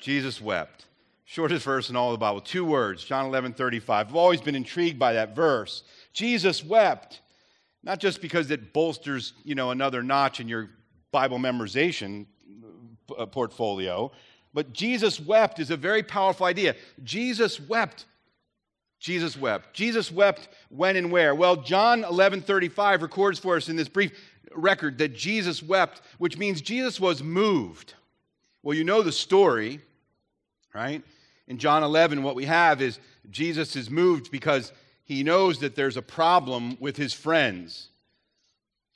Jesus 0.00 0.40
wept. 0.40 0.86
Shortest 1.24 1.64
verse 1.64 1.88
in 1.88 1.96
all 1.96 2.12
the 2.12 2.18
Bible. 2.18 2.40
Two 2.40 2.64
words, 2.64 3.04
John 3.04 3.26
11, 3.26 3.54
35. 3.54 4.08
I've 4.08 4.14
always 4.14 4.40
been 4.40 4.54
intrigued 4.54 4.98
by 4.98 5.14
that 5.14 5.34
verse. 5.34 5.82
Jesus 6.12 6.62
wept. 6.62 7.20
Not 7.82 7.98
just 7.98 8.20
because 8.20 8.50
it 8.50 8.72
bolsters, 8.72 9.32
you 9.44 9.54
know, 9.54 9.70
another 9.70 10.02
notch 10.02 10.40
in 10.40 10.48
your 10.48 10.70
Bible 11.12 11.38
memorization 11.38 12.26
uh, 13.16 13.26
portfolio, 13.26 14.10
but 14.52 14.72
Jesus 14.72 15.20
wept 15.20 15.58
is 15.58 15.70
a 15.70 15.76
very 15.76 16.02
powerful 16.02 16.46
idea. 16.46 16.76
Jesus 17.02 17.60
wept. 17.60 18.06
Jesus 19.00 19.36
wept. 19.36 19.74
Jesus 19.74 20.10
wept 20.10 20.48
when 20.70 20.96
and 20.96 21.10
where? 21.12 21.34
Well, 21.34 21.56
John 21.56 22.04
11, 22.04 22.42
35 22.42 23.02
records 23.02 23.38
for 23.38 23.56
us 23.56 23.68
in 23.68 23.76
this 23.76 23.88
brief 23.88 24.12
record 24.54 24.98
that 24.98 25.14
Jesus 25.14 25.62
wept, 25.62 26.02
which 26.18 26.38
means 26.38 26.60
Jesus 26.60 27.00
was 27.00 27.22
moved. 27.22 27.94
Well, 28.62 28.76
you 28.76 28.84
know 28.84 29.02
the 29.02 29.12
story, 29.12 29.80
right? 30.74 31.02
In 31.46 31.58
John 31.58 31.82
11, 31.82 32.22
what 32.22 32.34
we 32.34 32.46
have 32.46 32.80
is 32.80 32.98
Jesus 33.30 33.76
is 33.76 33.90
moved 33.90 34.30
because 34.30 34.72
he 35.04 35.22
knows 35.22 35.58
that 35.58 35.76
there's 35.76 35.96
a 35.96 36.02
problem 36.02 36.76
with 36.80 36.96
his 36.96 37.12
friends. 37.12 37.88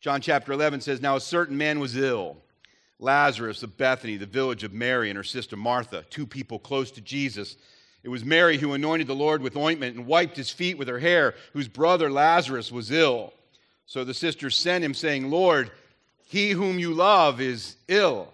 John 0.00 0.20
chapter 0.20 0.52
11 0.52 0.80
says, 0.80 1.02
Now 1.02 1.16
a 1.16 1.20
certain 1.20 1.58
man 1.58 1.80
was 1.80 1.96
ill, 1.96 2.38
Lazarus 2.98 3.62
of 3.62 3.76
Bethany, 3.76 4.16
the 4.16 4.26
village 4.26 4.64
of 4.64 4.72
Mary 4.72 5.10
and 5.10 5.16
her 5.16 5.24
sister 5.24 5.56
Martha, 5.56 6.04
two 6.08 6.26
people 6.26 6.58
close 6.58 6.90
to 6.92 7.00
Jesus. 7.00 7.56
It 8.02 8.08
was 8.08 8.24
Mary 8.24 8.58
who 8.58 8.72
anointed 8.72 9.06
the 9.06 9.14
Lord 9.14 9.42
with 9.42 9.56
ointment 9.56 9.96
and 9.96 10.06
wiped 10.06 10.36
his 10.36 10.50
feet 10.50 10.78
with 10.78 10.88
her 10.88 11.00
hair, 11.00 11.34
whose 11.52 11.68
brother 11.68 12.10
Lazarus 12.10 12.72
was 12.72 12.90
ill. 12.90 13.32
So 13.88 14.04
the 14.04 14.12
sisters 14.12 14.54
sent 14.54 14.84
him, 14.84 14.92
saying, 14.92 15.30
Lord, 15.30 15.70
he 16.26 16.50
whom 16.50 16.78
you 16.78 16.92
love 16.92 17.40
is 17.40 17.74
ill. 17.88 18.28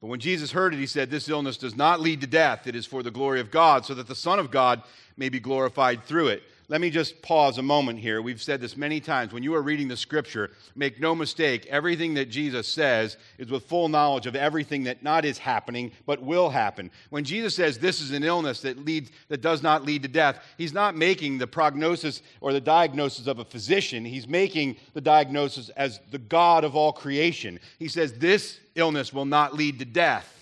But 0.00 0.06
when 0.06 0.20
Jesus 0.20 0.52
heard 0.52 0.72
it, 0.72 0.78
he 0.78 0.86
said, 0.86 1.10
This 1.10 1.28
illness 1.28 1.56
does 1.56 1.74
not 1.74 2.00
lead 2.00 2.20
to 2.20 2.28
death. 2.28 2.68
It 2.68 2.76
is 2.76 2.86
for 2.86 3.02
the 3.02 3.10
glory 3.10 3.40
of 3.40 3.50
God, 3.50 3.84
so 3.84 3.94
that 3.94 4.06
the 4.06 4.14
Son 4.14 4.38
of 4.38 4.52
God 4.52 4.80
may 5.16 5.28
be 5.28 5.40
glorified 5.40 6.04
through 6.04 6.28
it. 6.28 6.44
Let 6.68 6.80
me 6.80 6.88
just 6.88 7.20
pause 7.20 7.58
a 7.58 7.62
moment 7.62 7.98
here. 7.98 8.22
We've 8.22 8.40
said 8.40 8.60
this 8.60 8.74
many 8.74 8.98
times. 8.98 9.34
When 9.34 9.42
you 9.42 9.54
are 9.54 9.60
reading 9.60 9.86
the 9.86 9.98
scripture, 9.98 10.50
make 10.74 10.98
no 10.98 11.14
mistake, 11.14 11.66
everything 11.66 12.14
that 12.14 12.30
Jesus 12.30 12.66
says 12.66 13.18
is 13.36 13.50
with 13.50 13.64
full 13.64 13.88
knowledge 13.88 14.26
of 14.26 14.34
everything 14.34 14.84
that 14.84 15.02
not 15.02 15.26
is 15.26 15.36
happening, 15.36 15.92
but 16.06 16.22
will 16.22 16.48
happen. 16.48 16.90
When 17.10 17.22
Jesus 17.22 17.54
says 17.54 17.78
this 17.78 18.00
is 18.00 18.12
an 18.12 18.24
illness 18.24 18.62
that 18.62 18.82
leads 18.82 19.10
that 19.28 19.42
does 19.42 19.62
not 19.62 19.84
lead 19.84 20.02
to 20.04 20.08
death, 20.08 20.42
he's 20.56 20.72
not 20.72 20.96
making 20.96 21.36
the 21.36 21.46
prognosis 21.46 22.22
or 22.40 22.54
the 22.54 22.60
diagnosis 22.60 23.26
of 23.26 23.40
a 23.40 23.44
physician. 23.44 24.02
He's 24.02 24.26
making 24.26 24.76
the 24.94 25.02
diagnosis 25.02 25.68
as 25.70 26.00
the 26.12 26.18
God 26.18 26.64
of 26.64 26.74
all 26.74 26.94
creation. 26.94 27.60
He 27.78 27.88
says 27.88 28.14
this 28.14 28.58
illness 28.74 29.12
will 29.12 29.26
not 29.26 29.54
lead 29.54 29.78
to 29.80 29.84
death. 29.84 30.33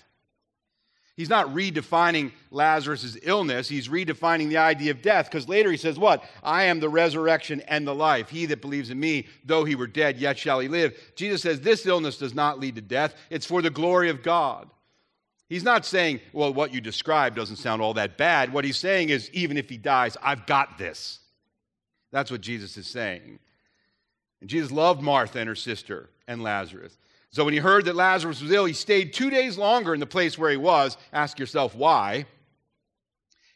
He's 1.14 1.28
not 1.28 1.49
redefining 1.49 2.33
Lazarus' 2.50 3.19
illness. 3.23 3.69
He's 3.69 3.88
redefining 3.88 4.49
the 4.49 4.57
idea 4.57 4.92
of 4.92 5.02
death 5.02 5.26
because 5.26 5.47
later 5.47 5.71
he 5.71 5.76
says, 5.76 5.99
What? 5.99 6.25
I 6.42 6.64
am 6.64 6.81
the 6.81 6.88
resurrection 6.88 7.61
and 7.69 7.87
the 7.87 7.95
life. 7.95 8.31
He 8.31 8.47
that 8.47 8.62
believes 8.62 8.88
in 8.88 8.99
me, 8.99 9.26
though 9.45 9.64
he 9.64 9.75
were 9.75 9.87
dead, 9.87 10.19
yet 10.19 10.38
shall 10.38 10.61
he 10.61 10.69
live. 10.69 10.99
Jesus 11.14 11.42
says, 11.42 11.61
This 11.61 11.85
illness 11.85 12.16
does 12.16 12.35
not 12.35 12.59
lead 12.59 12.76
to 12.76 12.81
death. 12.81 13.14
It's 13.28 13.45
for 13.45 13.61
the 13.61 13.71
glory 13.71 14.09
of 14.09 14.23
God. 14.23 14.71
He's 15.50 15.64
not 15.64 15.85
saying, 15.85 16.21
Well, 16.33 16.54
what 16.54 16.73
you 16.73 16.81
described 16.81 17.37
doesn't 17.37 17.57
sound 17.57 17.83
all 17.83 17.95
that 17.95 18.16
bad. 18.16 18.50
What 18.50 18.64
he's 18.64 18.78
saying 18.78 19.11
is, 19.11 19.28
Even 19.35 19.59
if 19.59 19.69
he 19.69 19.76
dies, 19.76 20.16
I've 20.23 20.47
got 20.47 20.78
this. 20.78 21.19
That's 22.11 22.31
what 22.31 22.40
Jesus 22.40 22.78
is 22.78 22.87
saying. 22.87 23.38
And 24.40 24.49
Jesus 24.49 24.73
loved 24.73 25.02
Martha 25.02 25.38
and 25.40 25.49
her 25.49 25.54
sister 25.54 26.09
and 26.26 26.42
Lazarus. 26.42 26.97
So 27.32 27.44
when 27.44 27.54
he 27.54 27.60
heard 27.60 27.86
that 27.86 27.96
Lazarus 27.96 28.42
was 28.42 28.52
ill, 28.52 28.66
he 28.66 28.74
stayed 28.74 29.14
two 29.14 29.30
days 29.30 29.56
longer 29.56 29.94
in 29.94 30.00
the 30.00 30.06
place 30.06 30.36
where 30.36 30.50
he 30.50 30.58
was. 30.58 30.98
Ask 31.12 31.38
yourself 31.38 31.74
why. 31.74 32.26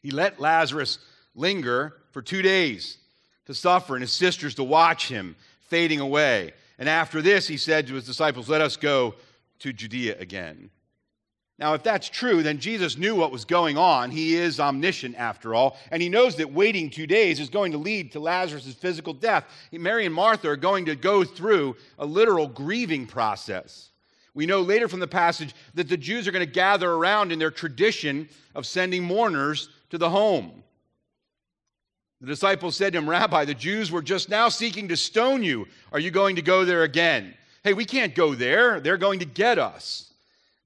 He 0.00 0.10
let 0.10 0.40
Lazarus 0.40 0.98
linger 1.34 1.94
for 2.10 2.22
two 2.22 2.40
days 2.40 2.96
to 3.44 3.54
suffer 3.54 3.94
and 3.94 4.02
his 4.02 4.12
sisters 4.12 4.54
to 4.54 4.64
watch 4.64 5.08
him 5.08 5.36
fading 5.68 6.00
away. 6.00 6.52
And 6.78 6.88
after 6.88 7.20
this, 7.20 7.46
he 7.46 7.58
said 7.58 7.86
to 7.86 7.94
his 7.94 8.06
disciples, 8.06 8.48
Let 8.48 8.62
us 8.62 8.76
go 8.76 9.14
to 9.58 9.72
Judea 9.72 10.16
again. 10.18 10.70
Now, 11.58 11.72
if 11.72 11.82
that's 11.82 12.10
true, 12.10 12.42
then 12.42 12.58
Jesus 12.58 12.98
knew 12.98 13.14
what 13.14 13.32
was 13.32 13.46
going 13.46 13.78
on. 13.78 14.10
He 14.10 14.34
is 14.36 14.60
omniscient, 14.60 15.16
after 15.16 15.54
all, 15.54 15.78
and 15.90 16.02
he 16.02 16.10
knows 16.10 16.36
that 16.36 16.52
waiting 16.52 16.90
two 16.90 17.06
days 17.06 17.40
is 17.40 17.48
going 17.48 17.72
to 17.72 17.78
lead 17.78 18.12
to 18.12 18.20
Lazarus' 18.20 18.74
physical 18.74 19.14
death. 19.14 19.46
Mary 19.72 20.04
and 20.04 20.14
Martha 20.14 20.50
are 20.50 20.56
going 20.56 20.84
to 20.84 20.94
go 20.94 21.24
through 21.24 21.76
a 21.98 22.04
literal 22.04 22.46
grieving 22.46 23.06
process. 23.06 23.88
We 24.34 24.44
know 24.44 24.60
later 24.60 24.86
from 24.86 25.00
the 25.00 25.08
passage 25.08 25.54
that 25.72 25.88
the 25.88 25.96
Jews 25.96 26.28
are 26.28 26.32
going 26.32 26.44
to 26.44 26.52
gather 26.52 26.92
around 26.92 27.32
in 27.32 27.38
their 27.38 27.50
tradition 27.50 28.28
of 28.54 28.66
sending 28.66 29.02
mourners 29.02 29.70
to 29.88 29.96
the 29.96 30.10
home. 30.10 30.62
The 32.20 32.26
disciples 32.26 32.76
said 32.76 32.92
to 32.92 32.98
him, 32.98 33.08
Rabbi, 33.08 33.46
the 33.46 33.54
Jews 33.54 33.90
were 33.90 34.02
just 34.02 34.28
now 34.28 34.50
seeking 34.50 34.88
to 34.88 34.96
stone 34.96 35.42
you. 35.42 35.66
Are 35.90 35.98
you 35.98 36.10
going 36.10 36.36
to 36.36 36.42
go 36.42 36.66
there 36.66 36.82
again? 36.82 37.34
Hey, 37.64 37.72
we 37.72 37.86
can't 37.86 38.14
go 38.14 38.34
there. 38.34 38.78
They're 38.78 38.98
going 38.98 39.20
to 39.20 39.24
get 39.24 39.58
us. 39.58 40.12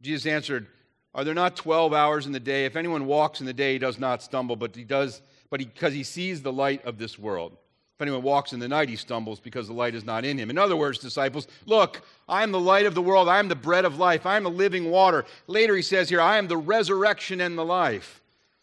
Jesus 0.03 0.27
answered, 0.27 0.67
are 1.15 1.25
there 1.25 1.35
not 1.35 1.57
12 1.57 1.93
hours 1.93 2.27
in 2.27 2.33
the 2.33 2.41
day? 2.41 2.65
If 2.65 2.77
anyone 2.77 3.07
walks 3.07 3.41
in 3.41 3.47
the 3.47 3.53
day, 3.53 3.75
he 3.75 3.79
does 3.79 3.99
not 3.99 4.23
stumble, 4.23 4.57
but 4.57 4.77
he 4.77 4.85
does, 4.85 5.23
but 5.51 5.61
he 5.61 5.67
because 5.67 5.93
he, 5.93 5.99
he 5.99 6.05
sees 6.05 6.43
the 6.43 6.53
light 6.53 6.85
of 6.85 6.99
this 6.99 7.19
world. 7.19 7.57
If 8.01 8.03
anyone 8.03 8.23
walks 8.23 8.55
in 8.55 8.61
the 8.61 8.69
night, 8.69 8.89
he 8.89 8.97
stumbles 8.97 9.41
because 9.41 9.67
the 9.67 9.75
light 9.75 9.95
is 9.95 10.05
not 10.05 10.25
in 10.25 10.39
him. 10.39 10.49
In 10.49 10.57
other 10.57 10.77
words, 10.77 10.99
disciples, 10.99 11.47
look, 11.67 12.01
I 12.29 12.43
am 12.43 12.51
the 12.51 12.59
light 12.59 12.87
of 12.87 12.95
the 12.95 13.03
world. 13.03 13.29
I 13.29 13.39
am 13.39 13.49
the 13.49 13.55
bread 13.55 13.85
of 13.85 13.99
life. 13.99 14.25
I 14.25 14.39
am 14.39 14.45
the 14.45 14.51
living 14.51 14.91
water. 14.91 15.27
Later, 15.49 15.77
he 15.77 15.83
says 15.83 16.09
here, 16.09 16.21
I 16.21 16.39
am 16.39 16.49
the 16.49 16.57
resurrection 16.57 17.43
and 17.43 17.59
the 17.59 17.65
life. 17.65 18.23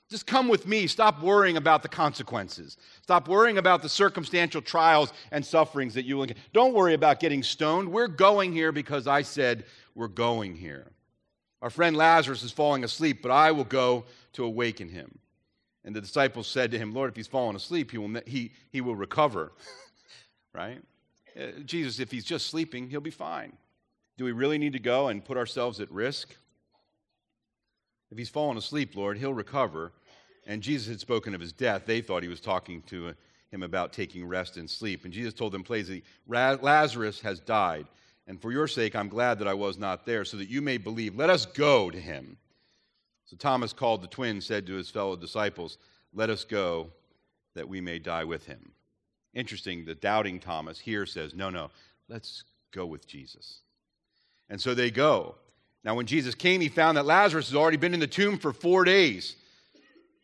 Just 0.09 0.25
come 0.25 0.47
with 0.47 0.65
me. 0.65 0.87
Stop 0.87 1.21
worrying 1.21 1.57
about 1.57 1.83
the 1.83 1.87
consequences. 1.87 2.77
Stop 3.03 3.27
worrying 3.27 3.59
about 3.59 3.83
the 3.83 3.89
circumstantial 3.89 4.61
trials 4.61 5.13
and 5.31 5.45
sufferings 5.45 5.93
that 5.93 6.05
you 6.05 6.17
will 6.17 6.25
get. 6.25 6.37
Don't 6.51 6.73
worry 6.73 6.95
about 6.95 7.19
getting 7.19 7.43
stoned. 7.43 7.91
We're 7.91 8.07
going 8.07 8.53
here 8.53 8.71
because 8.71 9.05
I 9.05 9.21
said 9.21 9.65
we're 9.93 10.07
going 10.07 10.55
here. 10.55 10.87
Our 11.61 11.69
friend 11.69 11.97
Lazarus 11.97 12.43
is 12.43 12.51
falling 12.51 12.83
asleep, 12.83 13.21
but 13.21 13.31
I 13.31 13.51
will 13.51 13.63
go 13.63 14.05
to 14.33 14.43
awaken 14.43 14.89
him. 14.89 15.19
And 15.83 15.95
the 15.95 16.01
disciples 16.01 16.47
said 16.47 16.71
to 16.71 16.77
him, 16.77 16.93
Lord, 16.93 17.09
if 17.09 17.15
he's 17.15 17.27
fallen 17.27 17.55
asleep, 17.55 17.91
he 17.91 17.97
will, 17.97 18.21
he, 18.25 18.51
he 18.71 18.81
will 18.81 18.95
recover. 18.95 19.53
right? 20.53 20.81
Uh, 21.39 21.59
Jesus, 21.65 21.99
if 21.99 22.11
he's 22.11 22.25
just 22.25 22.47
sleeping, 22.47 22.89
he'll 22.89 22.99
be 22.99 23.09
fine. 23.09 23.53
Do 24.17 24.25
we 24.25 24.31
really 24.31 24.57
need 24.57 24.73
to 24.73 24.79
go 24.79 25.07
and 25.07 25.23
put 25.23 25.37
ourselves 25.37 25.79
at 25.79 25.91
risk? 25.91 26.35
If 28.11 28.17
he's 28.17 28.29
fallen 28.29 28.57
asleep, 28.57 28.95
Lord, 28.95 29.17
he'll 29.17 29.33
recover. 29.33 29.91
And 30.45 30.61
Jesus 30.61 30.87
had 30.87 30.99
spoken 30.99 31.35
of 31.35 31.41
his 31.41 31.51
death. 31.51 31.83
They 31.85 32.01
thought 32.01 32.23
he 32.23 32.29
was 32.29 32.39
talking 32.39 32.81
to 32.83 33.13
him 33.51 33.63
about 33.63 33.93
taking 33.93 34.27
rest 34.27 34.57
and 34.57 34.69
sleep. 34.69 35.05
And 35.05 35.13
Jesus 35.13 35.33
told 35.33 35.51
them 35.51 35.63
plainly, 35.63 36.03
Lazarus 36.27 37.21
has 37.21 37.39
died. 37.39 37.87
And 38.27 38.41
for 38.41 38.51
your 38.51 38.67
sake, 38.67 38.95
I'm 38.95 39.07
glad 39.07 39.39
that 39.39 39.47
I 39.47 39.53
was 39.53 39.77
not 39.77 40.05
there, 40.05 40.25
so 40.25 40.37
that 40.37 40.49
you 40.49 40.61
may 40.61 40.77
believe. 40.77 41.15
Let 41.15 41.29
us 41.29 41.45
go 41.45 41.89
to 41.89 41.99
him. 41.99 42.37
So 43.25 43.37
Thomas 43.37 43.73
called 43.73 44.01
the 44.01 44.07
twin, 44.07 44.41
said 44.41 44.67
to 44.67 44.73
his 44.73 44.89
fellow 44.89 45.15
disciples, 45.15 45.77
Let 46.13 46.29
us 46.29 46.43
go, 46.43 46.91
that 47.55 47.69
we 47.69 47.81
may 47.81 47.99
die 47.99 48.25
with 48.25 48.45
him. 48.45 48.73
Interesting, 49.33 49.85
the 49.85 49.95
doubting 49.95 50.39
Thomas 50.39 50.79
here 50.79 51.05
says, 51.05 51.33
No, 51.33 51.49
no, 51.49 51.69
let's 52.09 52.43
go 52.71 52.85
with 52.85 53.07
Jesus. 53.07 53.61
And 54.49 54.61
so 54.61 54.73
they 54.73 54.91
go. 54.91 55.35
Now, 55.83 55.95
when 55.95 56.05
Jesus 56.05 56.35
came, 56.35 56.59
he 56.59 56.69
found 56.69 56.97
that 56.97 57.05
Lazarus 57.05 57.49
had 57.49 57.57
already 57.57 57.77
been 57.77 57.93
in 57.93 57.99
the 57.99 58.07
tomb 58.07 58.37
for 58.37 58.51
four 58.51 58.83
days. 58.83 59.37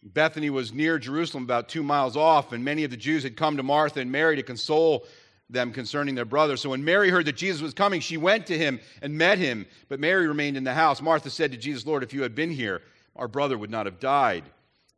Bethany 0.01 0.49
was 0.49 0.73
near 0.73 0.99
Jerusalem, 0.99 1.43
about 1.43 1.69
two 1.69 1.83
miles 1.83 2.17
off, 2.17 2.51
and 2.51 2.65
many 2.65 2.83
of 2.83 2.91
the 2.91 2.97
Jews 2.97 3.23
had 3.23 3.37
come 3.37 3.55
to 3.55 3.63
Martha 3.63 4.01
and 4.01 4.11
Mary 4.11 4.35
to 4.35 4.43
console 4.43 5.05
them 5.53 5.71
concerning 5.71 6.15
their 6.15 6.25
brother. 6.25 6.57
So 6.57 6.69
when 6.69 6.83
Mary 6.83 7.09
heard 7.09 7.25
that 7.25 7.37
Jesus 7.37 7.61
was 7.61 7.73
coming, 7.73 8.01
she 8.01 8.17
went 8.17 8.47
to 8.47 8.57
him 8.57 8.79
and 9.01 9.17
met 9.17 9.37
him. 9.37 9.65
But 9.87 9.99
Mary 9.99 10.27
remained 10.27 10.57
in 10.57 10.63
the 10.63 10.73
house. 10.73 11.01
Martha 11.01 11.29
said 11.29 11.51
to 11.51 11.57
Jesus, 11.57 11.85
Lord, 11.85 12.03
if 12.03 12.13
you 12.13 12.23
had 12.23 12.35
been 12.35 12.51
here, 12.51 12.81
our 13.15 13.27
brother 13.27 13.57
would 13.57 13.71
not 13.71 13.85
have 13.85 13.99
died. 13.99 14.43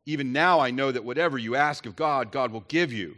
Even 0.05 0.31
now 0.31 0.59
I 0.59 0.71
know 0.71 0.91
that 0.91 1.03
whatever 1.03 1.37
you 1.37 1.55
ask 1.55 1.85
of 1.85 1.95
God, 1.95 2.31
God 2.31 2.51
will 2.51 2.65
give 2.67 2.93
you. 2.93 3.15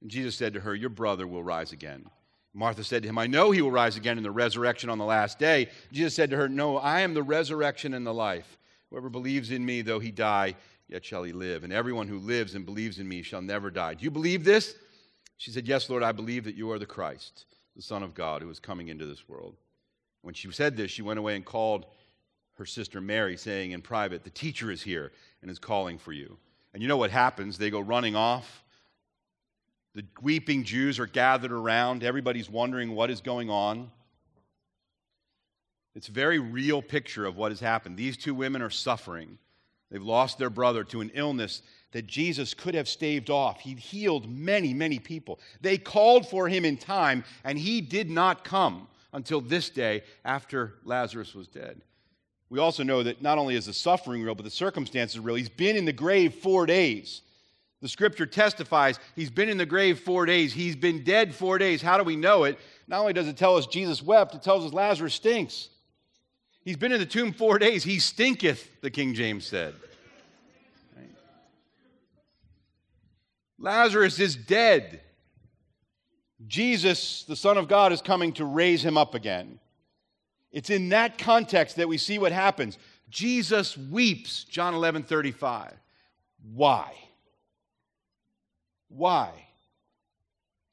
And 0.00 0.10
Jesus 0.10 0.36
said 0.36 0.54
to 0.54 0.60
her, 0.60 0.74
Your 0.74 0.90
brother 0.90 1.26
will 1.26 1.42
rise 1.42 1.72
again. 1.72 2.06
Martha 2.54 2.84
said 2.84 3.02
to 3.02 3.08
him, 3.08 3.18
I 3.18 3.26
know 3.26 3.50
he 3.50 3.60
will 3.60 3.70
rise 3.70 3.96
again 3.96 4.16
in 4.16 4.22
the 4.22 4.30
resurrection 4.30 4.88
on 4.88 4.98
the 4.98 5.04
last 5.04 5.38
day. 5.38 5.68
Jesus 5.92 6.14
said 6.14 6.30
to 6.30 6.36
her, 6.36 6.48
No, 6.48 6.78
I 6.78 7.00
am 7.00 7.12
the 7.12 7.22
resurrection 7.22 7.94
and 7.94 8.06
the 8.06 8.14
life. 8.14 8.58
Whoever 8.90 9.10
believes 9.10 9.50
in 9.50 9.64
me, 9.64 9.82
though 9.82 9.98
he 9.98 10.10
die, 10.10 10.54
yet 10.88 11.04
shall 11.04 11.22
he 11.22 11.32
live. 11.32 11.64
And 11.64 11.72
everyone 11.72 12.08
who 12.08 12.18
lives 12.18 12.54
and 12.54 12.64
believes 12.64 12.98
in 12.98 13.08
me 13.08 13.22
shall 13.22 13.42
never 13.42 13.70
die. 13.70 13.94
Do 13.94 14.04
you 14.04 14.10
believe 14.10 14.44
this? 14.44 14.74
She 15.36 15.50
said, 15.50 15.66
Yes, 15.66 15.90
Lord, 15.90 16.02
I 16.02 16.12
believe 16.12 16.44
that 16.44 16.54
you 16.54 16.70
are 16.70 16.78
the 16.78 16.86
Christ, 16.86 17.44
the 17.74 17.82
Son 17.82 18.02
of 18.02 18.14
God, 18.14 18.42
who 18.42 18.50
is 18.50 18.58
coming 18.58 18.88
into 18.88 19.06
this 19.06 19.28
world. 19.28 19.56
When 20.22 20.34
she 20.34 20.50
said 20.50 20.76
this, 20.76 20.90
she 20.90 21.02
went 21.02 21.18
away 21.18 21.36
and 21.36 21.44
called 21.44 21.86
her 22.54 22.66
sister 22.66 23.00
Mary, 23.00 23.36
saying 23.36 23.72
in 23.72 23.82
private, 23.82 24.24
The 24.24 24.30
teacher 24.30 24.70
is 24.70 24.82
here 24.82 25.12
and 25.42 25.50
is 25.50 25.58
calling 25.58 25.98
for 25.98 26.12
you. 26.12 26.38
And 26.72 26.82
you 26.82 26.88
know 26.88 26.96
what 26.96 27.10
happens? 27.10 27.58
They 27.58 27.70
go 27.70 27.80
running 27.80 28.16
off. 28.16 28.64
The 29.94 30.04
weeping 30.20 30.64
Jews 30.64 30.98
are 30.98 31.06
gathered 31.06 31.52
around. 31.52 32.04
Everybody's 32.04 32.50
wondering 32.50 32.94
what 32.94 33.10
is 33.10 33.20
going 33.20 33.48
on. 33.48 33.90
It's 35.94 36.08
a 36.08 36.12
very 36.12 36.38
real 36.38 36.82
picture 36.82 37.24
of 37.24 37.36
what 37.36 37.50
has 37.50 37.60
happened. 37.60 37.96
These 37.96 38.18
two 38.18 38.34
women 38.34 38.60
are 38.60 38.68
suffering. 38.68 39.38
They've 39.90 40.02
lost 40.02 40.38
their 40.38 40.50
brother 40.50 40.84
to 40.84 41.00
an 41.00 41.10
illness 41.14 41.62
that 41.92 42.06
Jesus 42.06 42.54
could 42.54 42.74
have 42.74 42.88
staved 42.88 43.30
off. 43.30 43.60
He 43.60 43.74
healed 43.74 44.28
many, 44.28 44.74
many 44.74 44.98
people. 44.98 45.40
They 45.60 45.78
called 45.78 46.28
for 46.28 46.48
him 46.48 46.64
in 46.64 46.76
time, 46.76 47.24
and 47.44 47.58
he 47.58 47.80
did 47.80 48.10
not 48.10 48.44
come 48.44 48.88
until 49.12 49.40
this 49.40 49.70
day 49.70 50.02
after 50.24 50.74
Lazarus 50.84 51.34
was 51.34 51.48
dead. 51.48 51.80
We 52.48 52.58
also 52.58 52.82
know 52.82 53.02
that 53.02 53.22
not 53.22 53.38
only 53.38 53.56
is 53.56 53.66
the 53.66 53.72
suffering 53.72 54.22
real, 54.22 54.34
but 54.34 54.44
the 54.44 54.50
circumstances 54.50 55.18
real. 55.18 55.36
He's 55.36 55.48
been 55.48 55.76
in 55.76 55.84
the 55.84 55.92
grave 55.92 56.34
four 56.34 56.66
days. 56.66 57.22
The 57.82 57.88
scripture 57.88 58.26
testifies 58.26 58.98
he's 59.14 59.30
been 59.30 59.48
in 59.48 59.58
the 59.58 59.66
grave 59.66 60.00
four 60.00 60.26
days. 60.26 60.52
He's 60.52 60.76
been 60.76 61.04
dead 61.04 61.34
four 61.34 61.58
days. 61.58 61.82
How 61.82 61.98
do 61.98 62.04
we 62.04 62.16
know 62.16 62.44
it? 62.44 62.58
Not 62.88 63.00
only 63.00 63.12
does 63.12 63.28
it 63.28 63.36
tell 63.36 63.56
us 63.56 63.66
Jesus 63.66 64.02
wept, 64.02 64.34
it 64.34 64.42
tells 64.42 64.64
us 64.64 64.72
Lazarus 64.72 65.14
stinks. 65.14 65.68
He's 66.66 66.76
been 66.76 66.90
in 66.90 66.98
the 66.98 67.06
tomb 67.06 67.32
four 67.32 67.60
days. 67.60 67.84
He 67.84 68.00
stinketh, 68.00 68.80
the 68.80 68.90
King 68.90 69.14
James 69.14 69.46
said. 69.46 69.72
Lazarus 73.56 74.18
is 74.18 74.34
dead. 74.34 75.00
Jesus, 76.44 77.22
the 77.22 77.36
Son 77.36 77.56
of 77.56 77.68
God, 77.68 77.92
is 77.92 78.02
coming 78.02 78.32
to 78.32 78.44
raise 78.44 78.84
him 78.84 78.98
up 78.98 79.14
again. 79.14 79.60
It's 80.50 80.68
in 80.68 80.88
that 80.88 81.18
context 81.18 81.76
that 81.76 81.86
we 81.86 81.98
see 81.98 82.18
what 82.18 82.32
happens. 82.32 82.78
Jesus 83.08 83.78
weeps, 83.78 84.42
John 84.42 84.74
11 84.74 85.04
35. 85.04 85.72
Why? 86.52 86.92
Why? 88.88 89.30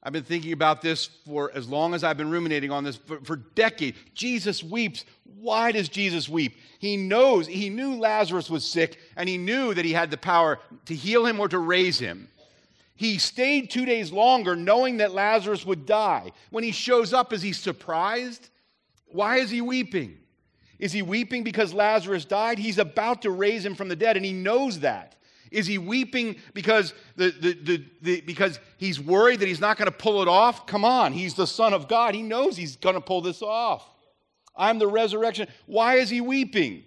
I've 0.06 0.12
been 0.12 0.24
thinking 0.24 0.52
about 0.52 0.82
this 0.82 1.06
for 1.26 1.50
as 1.56 1.70
long 1.70 1.94
as 1.94 2.04
I've 2.04 2.18
been 2.18 2.30
ruminating 2.30 2.72
on 2.72 2.84
this 2.84 2.98
for, 2.98 3.22
for, 3.22 3.38
decades. 3.38 3.98
Jesus 4.14 4.62
weeps. 4.62 5.06
Why 5.40 5.72
does 5.72 5.88
Jesus 5.88 6.28
weep? 6.28 6.58
He 6.80 6.98
knows, 6.98 7.48
he 7.48 7.70
knew 7.70 7.96
Lazarus 7.96 8.50
was 8.50 8.66
sick, 8.66 9.00
and 9.16 9.30
he 9.30 9.38
knew 9.38 9.74
that 9.74 9.86
he 9.86 9.94
had 9.94 10.12
the 10.12 10.18
power 10.18 10.60
to 10.86 10.94
heal 10.94 11.26
him 11.26 11.40
or 11.40 11.48
to 11.48 11.60
raise 11.60 12.00
him. 12.00 12.28
He 12.96 13.18
stayed 13.18 13.70
two 13.70 13.86
days 13.86 14.12
longer 14.12 14.56
knowing 14.56 14.98
that 14.98 15.14
Lazarus 15.14 15.66
would 15.66 15.86
die. 15.86 16.32
When 16.52 16.66
he 16.66 16.72
shows 16.72 17.14
up, 17.14 17.32
is 17.32 17.42
he 17.42 17.54
surprised? 17.54 18.50
Why 19.08 19.38
is 19.38 19.50
he 19.50 19.62
weeping? 19.62 20.18
Is 20.80 20.92
he 20.92 21.02
weeping 21.02 21.44
because 21.44 21.74
Lazarus 21.74 22.26
died? 22.26 22.60
He's 22.60 22.78
about 22.78 23.22
to 23.22 23.32
raise 23.32 23.66
him 23.66 23.74
from 23.74 23.88
the 23.88 23.96
dead, 23.96 24.18
and 24.18 24.26
he 24.26 24.34
knows 24.34 24.82
that. 24.82 25.16
Is 25.54 25.68
he 25.68 25.78
weeping 25.78 26.38
because, 26.56 26.96
the, 27.16 27.30
the, 27.30 27.54
the, 27.54 27.86
the 28.02 28.22
because 28.22 28.60
he's 28.78 29.00
worried 29.00 29.40
that 29.40 29.48
he's 29.48 29.62
not 29.62 29.78
going 29.78 29.86
to 29.86 29.96
pull 29.96 30.24
it 30.24 30.28
off? 30.28 30.66
Come 30.66 30.84
on, 30.84 31.14
he's 31.14 31.36
the 31.36 31.46
Son 31.46 31.74
of 31.74 31.88
God. 31.88 32.16
He 32.16 32.24
knows 32.24 32.58
he's 32.58 32.76
going 32.76 32.96
to 32.96 33.02
pull 33.02 33.22
this 33.22 33.44
off. 33.44 33.88
I'm 34.56 34.80
the 34.80 34.88
resurrection. 34.88 35.48
Why 35.68 35.98
is 35.98 36.10
he 36.10 36.22
weeping? 36.22 36.84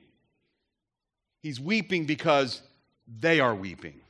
He's 1.41 1.61
weeping 1.61 2.07
because 2.07 2.61
they 3.07 3.39
are 3.39 3.55
weeping. 3.55 4.01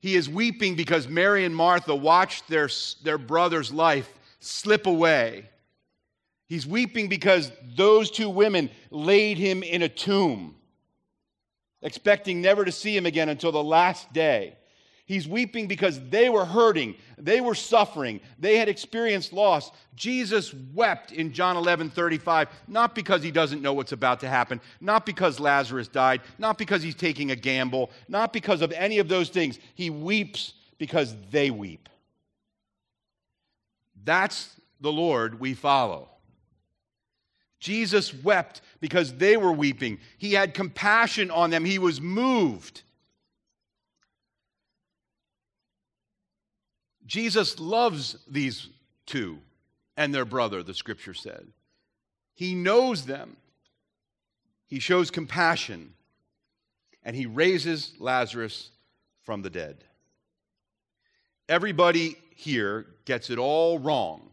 He 0.00 0.16
is 0.16 0.30
weeping 0.30 0.74
because 0.74 1.06
Mary 1.06 1.44
and 1.44 1.54
Martha 1.54 1.94
watched 1.94 2.48
their, 2.48 2.70
their 3.04 3.18
brother's 3.18 3.70
life 3.70 4.10
slip 4.40 4.86
away. 4.86 5.50
He's 6.46 6.66
weeping 6.66 7.08
because 7.08 7.52
those 7.74 8.10
two 8.10 8.30
women 8.30 8.70
laid 8.90 9.36
him 9.36 9.62
in 9.62 9.82
a 9.82 9.88
tomb 9.90 10.54
expecting 11.86 12.42
never 12.42 12.64
to 12.64 12.72
see 12.72 12.96
him 12.96 13.06
again 13.06 13.28
until 13.28 13.52
the 13.52 13.62
last 13.62 14.12
day. 14.12 14.56
He's 15.06 15.28
weeping 15.28 15.68
because 15.68 16.00
they 16.10 16.28
were 16.28 16.44
hurting, 16.44 16.96
they 17.16 17.40
were 17.40 17.54
suffering, 17.54 18.20
they 18.40 18.56
had 18.56 18.68
experienced 18.68 19.32
loss. 19.32 19.70
Jesus 19.94 20.52
wept 20.74 21.12
in 21.12 21.32
John 21.32 21.56
11 21.56 21.90
35, 21.90 22.48
not 22.66 22.96
because 22.96 23.22
he 23.22 23.30
doesn't 23.30 23.62
know 23.62 23.72
what's 23.72 23.92
about 23.92 24.18
to 24.20 24.28
happen, 24.28 24.60
not 24.80 25.06
because 25.06 25.38
Lazarus 25.38 25.86
died, 25.86 26.22
not 26.38 26.58
because 26.58 26.82
he's 26.82 26.96
taking 26.96 27.30
a 27.30 27.36
gamble, 27.36 27.92
not 28.08 28.32
because 28.32 28.62
of 28.62 28.72
any 28.72 28.98
of 28.98 29.06
those 29.06 29.28
things. 29.28 29.60
He 29.76 29.88
weeps 29.88 30.54
because 30.78 31.14
they 31.30 31.52
weep. 31.52 31.88
That's 34.04 34.56
the 34.80 34.92
Lord 34.92 35.38
we 35.38 35.54
follow. 35.54 36.08
Jesus 37.60 38.12
wept 38.12 38.60
because 38.80 39.16
they 39.16 39.36
were 39.36 39.52
weeping. 39.52 39.98
He 40.18 40.32
had 40.32 40.54
compassion 40.54 41.30
on 41.30 41.50
them, 41.50 41.64
he 41.64 41.78
was 41.78 42.00
moved. 42.00 42.82
Jesus 47.06 47.60
loves 47.60 48.16
these 48.28 48.68
two 49.06 49.38
and 49.96 50.14
their 50.14 50.24
brother, 50.24 50.62
the 50.62 50.74
scripture 50.74 51.14
said. 51.14 51.46
He 52.34 52.54
knows 52.54 53.06
them. 53.06 53.36
He 54.66 54.80
shows 54.80 55.10
compassion 55.10 55.94
and 57.04 57.14
he 57.14 57.26
raises 57.26 57.92
Lazarus 58.00 58.70
from 59.22 59.42
the 59.42 59.50
dead. 59.50 59.84
Everybody 61.48 62.16
here 62.34 62.86
gets 63.04 63.30
it 63.30 63.38
all 63.38 63.78
wrong 63.78 64.30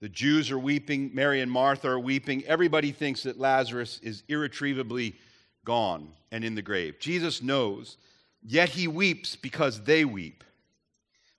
the 0.00 0.08
Jews 0.08 0.50
are 0.50 0.58
weeping. 0.58 1.10
Mary 1.12 1.40
and 1.40 1.50
Martha 1.50 1.88
are 1.88 1.98
weeping. 1.98 2.44
Everybody 2.44 2.92
thinks 2.92 3.24
that 3.24 3.38
Lazarus 3.38 4.00
is 4.02 4.22
irretrievably 4.28 5.16
gone 5.64 6.12
and 6.30 6.44
in 6.44 6.54
the 6.54 6.62
grave. 6.62 6.98
Jesus 6.98 7.42
knows, 7.42 7.96
yet 8.42 8.68
he 8.68 8.88
weeps 8.88 9.36
because 9.36 9.82
they 9.82 10.04
weep. 10.04 10.44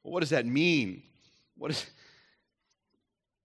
Well, 0.04 0.13
what 0.13 0.19
does 0.22 0.30
that 0.32 0.45
mean? 0.45 1.04
What 1.58 1.72
is, 1.72 1.86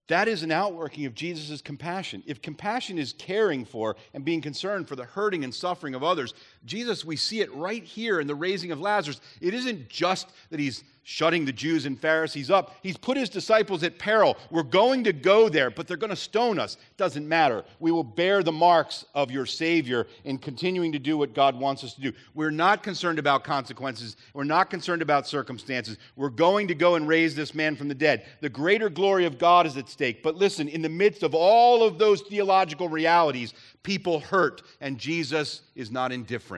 that 0.07 0.27
is 0.27 0.43
an 0.43 0.51
outworking 0.51 1.05
of 1.05 1.15
Jesus' 1.15 1.61
compassion. 1.61 2.21
If 2.27 2.41
compassion 2.41 2.99
is 2.99 3.13
caring 3.13 3.65
for 3.65 3.95
and 4.13 4.23
being 4.23 4.41
concerned 4.41 4.87
for 4.87 4.95
the 4.95 5.05
hurting 5.05 5.43
and 5.43 5.53
suffering 5.53 5.95
of 5.95 6.03
others, 6.03 6.33
Jesus, 6.65 7.05
we 7.05 7.15
see 7.15 7.41
it 7.41 7.53
right 7.53 7.83
here 7.83 8.19
in 8.19 8.27
the 8.27 8.35
raising 8.35 8.71
of 8.71 8.79
Lazarus. 8.79 9.21
It 9.41 9.53
isn't 9.53 9.89
just 9.89 10.29
that 10.49 10.59
he's 10.59 10.83
shutting 11.07 11.45
the 11.45 11.53
Jews 11.53 11.85
and 11.85 11.99
Pharisees 11.99 12.49
up. 12.49 12.75
He's 12.81 12.97
put 12.97 13.15
his 13.15 13.29
disciples 13.29 13.83
at 13.83 13.99
peril. 13.99 14.37
We're 14.49 14.63
going 14.63 15.03
to 15.03 15.13
go 15.13 15.49
there, 15.49 15.69
but 15.69 15.87
they're 15.87 15.97
going 15.97 16.09
to 16.09 16.15
stone 16.15 16.57
us. 16.57 16.77
Doesn't 16.97 17.29
matter. 17.29 17.63
We 17.79 17.91
will 17.91 18.03
bear 18.03 18.41
the 18.41 18.51
marks 18.51 19.05
of 19.13 19.29
your 19.29 19.45
Savior 19.45 20.07
in 20.23 20.39
continuing 20.39 20.91
to 20.93 20.99
do 20.99 21.15
what 21.15 21.35
God 21.35 21.59
wants 21.59 21.83
us 21.83 21.93
to 21.93 22.01
do. 22.01 22.11
We're 22.33 22.49
not 22.49 22.81
concerned 22.81 23.19
about 23.19 23.43
consequences. 23.43 24.17
We're 24.33 24.45
not 24.45 24.71
concerned 24.71 25.03
about 25.03 25.27
circumstances. 25.27 25.99
We're 26.15 26.29
going 26.29 26.67
to 26.69 26.75
go 26.75 26.95
and 26.95 27.07
raise 27.07 27.35
this 27.35 27.53
man 27.53 27.75
from 27.75 27.87
the 27.87 27.93
dead. 27.93 28.25
The 28.41 28.49
greater 28.49 28.89
glory 28.89 29.25
of 29.25 29.37
God 29.37 29.67
is 29.67 29.77
at 29.77 29.87
stake. 29.87 30.23
But 30.23 30.35
listen, 30.35 30.67
in 30.67 30.81
the 30.81 30.89
midst 30.89 31.21
of 31.21 31.35
all 31.35 31.83
of 31.83 31.99
those 31.99 32.21
theological 32.21 32.89
realities, 32.89 33.53
people 33.83 34.21
hurt, 34.21 34.63
and 34.81 34.97
Jesus 34.97 35.61
is 35.75 35.91
not 35.91 36.11
indifferent. 36.11 36.54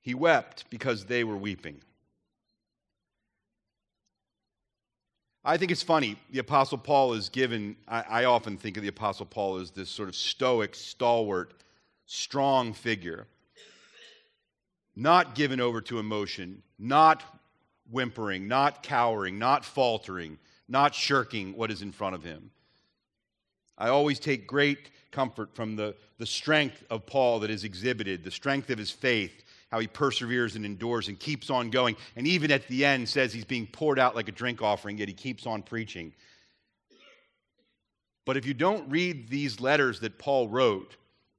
He 0.00 0.14
wept 0.14 0.64
because 0.70 1.04
they 1.04 1.24
were 1.24 1.36
weeping. 1.36 1.80
I 5.44 5.56
think 5.56 5.70
it's 5.70 5.82
funny. 5.82 6.18
The 6.30 6.40
Apostle 6.40 6.78
Paul 6.78 7.14
is 7.14 7.28
given, 7.28 7.76
I, 7.86 8.04
I, 8.08 8.24
often 8.24 8.58
think 8.58 8.76
of 8.76 8.82
the 8.82 8.88
Apostle 8.88 9.24
Paul 9.26 9.56
as 9.56 9.70
this 9.70 9.88
sort 9.88 10.08
of 10.08 10.16
stoic, 10.16 10.74
stalwart, 10.74 11.54
strong 12.06 12.72
figure, 12.74 13.26
not 14.94 15.34
given 15.34 15.60
over 15.60 15.80
to 15.82 15.98
emotion, 15.98 16.62
not 16.78 17.22
whimpering, 17.90 18.48
not 18.48 18.82
cowering, 18.82 19.38
not 19.38 19.64
faltering, 19.64 20.38
not 20.68 20.94
shirking 20.94 21.56
what 21.56 21.70
is 21.70 21.82
in 21.82 21.92
front 21.92 22.14
of 22.14 22.24
him. 22.24 22.50
I 23.78 23.88
always 23.88 24.18
take 24.18 24.46
great 24.46 24.90
comfort 25.10 25.54
from 25.54 25.76
the, 25.76 25.94
the 26.18 26.26
strength 26.26 26.84
of 26.90 27.06
Paul 27.06 27.40
that 27.40 27.50
is 27.50 27.64
exhibited, 27.64 28.24
the 28.24 28.30
strength 28.30 28.70
of 28.70 28.78
his 28.78 28.90
faith, 28.90 29.44
how 29.70 29.78
he 29.78 29.86
perseveres 29.86 30.56
and 30.56 30.64
endures 30.64 31.08
and 31.08 31.18
keeps 31.18 31.50
on 31.50 31.70
going. 31.70 31.96
And 32.16 32.26
even 32.26 32.50
at 32.50 32.66
the 32.68 32.84
end 32.84 33.08
says 33.08 33.32
he's 33.32 33.44
being 33.44 33.66
poured 33.66 33.98
out 33.98 34.16
like 34.16 34.28
a 34.28 34.32
drink 34.32 34.62
offering, 34.62 34.98
yet 34.98 35.08
he 35.08 35.14
keeps 35.14 35.46
on 35.46 35.62
preaching. 35.62 36.12
But 38.24 38.36
if 38.36 38.44
you 38.44 38.54
don't 38.54 38.88
read 38.90 39.28
these 39.28 39.60
letters 39.60 40.00
that 40.00 40.18
Paul 40.18 40.48
wrote 40.48 40.96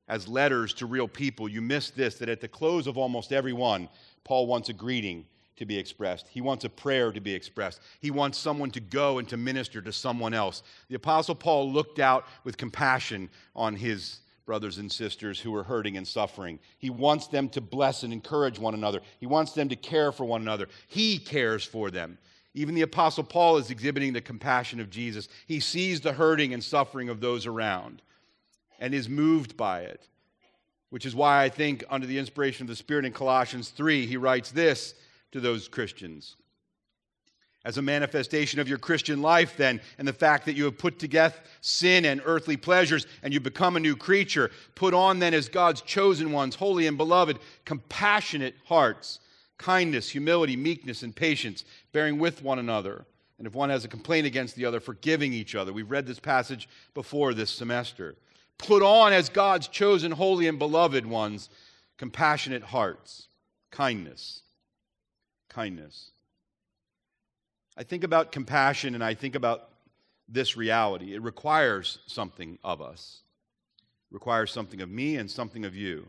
as 0.07 0.27
letters 0.27 0.73
to 0.75 0.87
real 0.87 1.07
people, 1.07 1.47
you 1.47 1.61
miss 1.61 1.91
this 1.91 2.15
that 2.15 2.29
at 2.29 2.41
the 2.41 2.47
close 2.47 2.87
of 2.87 2.97
almost 2.97 3.31
every 3.31 3.53
one, 3.53 3.89
Paul 4.23 4.47
wants 4.47 4.69
a 4.69 4.73
greeting 4.73 5.25
to 5.59 5.65
be 5.65 5.77
expressed. 5.77 6.27
He 6.29 6.39
wants 6.39 6.63
a 6.63 6.69
prayer 6.69 7.11
to 7.11 7.19
be 7.19 7.33
expressed. 7.33 7.81
He 7.99 8.11
wants 8.11 8.37
someone 8.37 8.71
to 8.71 8.79
go 8.79 9.19
and 9.19 9.27
to 9.27 9.35
minister 9.35 9.81
to 9.81 9.91
someone 9.91 10.33
else. 10.33 10.63
The 10.87 10.95
Apostle 10.95 11.35
Paul 11.35 11.71
looked 11.71 11.99
out 11.99 12.25
with 12.45 12.57
compassion 12.57 13.29
on 13.55 13.75
his 13.75 14.21
brothers 14.45 14.77
and 14.77 14.89
sisters 14.89 15.37
who 15.37 15.53
are 15.53 15.63
hurting 15.63 15.97
and 15.97 16.07
suffering. 16.07 16.59
He 16.77 16.89
wants 16.89 17.27
them 17.27 17.49
to 17.49 17.61
bless 17.61 18.03
and 18.03 18.13
encourage 18.13 18.57
one 18.57 18.73
another. 18.73 19.01
He 19.19 19.25
wants 19.25 19.51
them 19.51 19.67
to 19.67 19.75
care 19.75 20.13
for 20.13 20.23
one 20.23 20.41
another. 20.41 20.69
He 20.87 21.19
cares 21.19 21.65
for 21.65 21.91
them. 21.91 22.17
Even 22.53 22.73
the 22.73 22.81
Apostle 22.81 23.25
Paul 23.25 23.57
is 23.57 23.69
exhibiting 23.69 24.13
the 24.13 24.21
compassion 24.21 24.79
of 24.79 24.89
Jesus. 24.89 25.27
He 25.45 25.59
sees 25.59 25.99
the 25.99 26.13
hurting 26.13 26.53
and 26.53 26.63
suffering 26.63 27.09
of 27.09 27.19
those 27.19 27.45
around 27.45 28.01
and 28.79 28.93
is 28.93 29.09
moved 29.09 29.57
by 29.57 29.81
it, 29.81 30.07
which 30.89 31.05
is 31.05 31.13
why 31.13 31.43
I 31.43 31.49
think, 31.49 31.83
under 31.89 32.07
the 32.07 32.17
inspiration 32.17 32.63
of 32.63 32.69
the 32.69 32.75
Spirit 32.77 33.03
in 33.03 33.11
Colossians 33.11 33.69
3, 33.69 34.05
he 34.05 34.15
writes 34.15 34.51
this 34.51 34.95
to 35.31 35.39
those 35.39 35.67
Christians 35.67 36.35
as 37.65 37.77
a 37.77 37.81
manifestation 37.81 38.59
of 38.59 38.69
your 38.69 38.77
Christian 38.77 39.21
life, 39.21 39.57
then, 39.57 39.81
and 39.97 40.07
the 40.07 40.13
fact 40.13 40.45
that 40.45 40.55
you 40.55 40.63
have 40.63 40.77
put 40.77 40.99
to 40.99 41.07
death 41.07 41.41
sin 41.61 42.05
and 42.05 42.21
earthly 42.23 42.55
pleasures 42.55 43.05
and 43.21 43.33
you 43.33 43.39
become 43.39 43.75
a 43.75 43.81
new 43.81 43.95
creature. 43.95 44.49
Put 44.75 44.93
on, 44.93 45.19
then, 45.19 45.33
as 45.33 45.49
God's 45.49 45.81
chosen 45.81 46.31
ones, 46.31 46.55
holy 46.55 46.87
and 46.87 46.97
beloved, 46.97 47.37
compassionate 47.65 48.55
hearts, 48.65 49.19
kindness, 49.57 50.09
humility, 50.09 50.55
meekness, 50.55 51.03
and 51.03 51.13
patience, 51.13 51.65
bearing 51.91 52.17
with 52.17 52.41
one 52.41 52.59
another. 52.59 53.05
And 53.37 53.45
if 53.45 53.53
one 53.53 53.69
has 53.69 53.85
a 53.85 53.89
complaint 53.89 54.25
against 54.25 54.55
the 54.55 54.65
other, 54.65 54.79
forgiving 54.79 55.33
each 55.33 55.53
other. 55.53 55.73
We've 55.73 55.91
read 55.91 56.07
this 56.07 56.19
passage 56.19 56.67
before 56.93 57.33
this 57.33 57.49
semester. 57.49 58.15
Put 58.57 58.81
on, 58.81 59.13
as 59.13 59.29
God's 59.29 59.67
chosen, 59.67 60.11
holy, 60.11 60.47
and 60.47 60.59
beloved 60.59 61.05
ones, 61.05 61.49
compassionate 61.97 62.63
hearts, 62.63 63.27
kindness, 63.69 64.43
kindness 65.49 66.11
I 67.79 67.83
think 67.83 68.03
about 68.03 68.33
compassion 68.33 68.93
and 68.93 69.01
I 69.01 69.13
think 69.13 69.35
about 69.35 69.69
this 70.27 70.57
reality. 70.57 71.15
It 71.15 71.21
requires 71.21 71.99
something 72.07 72.59
of 72.61 72.81
us, 72.81 73.21
it 74.11 74.13
requires 74.13 74.51
something 74.51 74.81
of 74.81 74.89
me 74.89 75.15
and 75.15 75.31
something 75.31 75.63
of 75.63 75.75
you. 75.75 76.05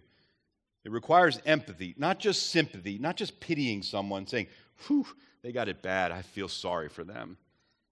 It 0.82 0.90
requires 0.90 1.38
empathy, 1.44 1.94
not 1.98 2.18
just 2.18 2.48
sympathy, 2.50 2.98
not 2.98 3.16
just 3.16 3.38
pitying 3.38 3.82
someone, 3.82 4.26
saying, 4.26 4.46
Whew, 4.86 5.06
they 5.42 5.52
got 5.52 5.68
it 5.68 5.82
bad. 5.82 6.10
I 6.10 6.22
feel 6.22 6.48
sorry 6.48 6.88
for 6.88 7.04
them. 7.04 7.36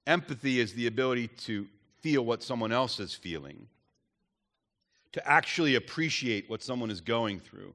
Empathy 0.06 0.58
is 0.58 0.72
the 0.72 0.86
ability 0.86 1.28
to 1.28 1.66
feel 2.00 2.24
what 2.24 2.42
someone 2.42 2.72
else 2.72 2.98
is 2.98 3.14
feeling, 3.14 3.68
to 5.12 5.28
actually 5.28 5.74
appreciate 5.74 6.48
what 6.48 6.62
someone 6.62 6.90
is 6.90 7.02
going 7.02 7.40
through. 7.40 7.74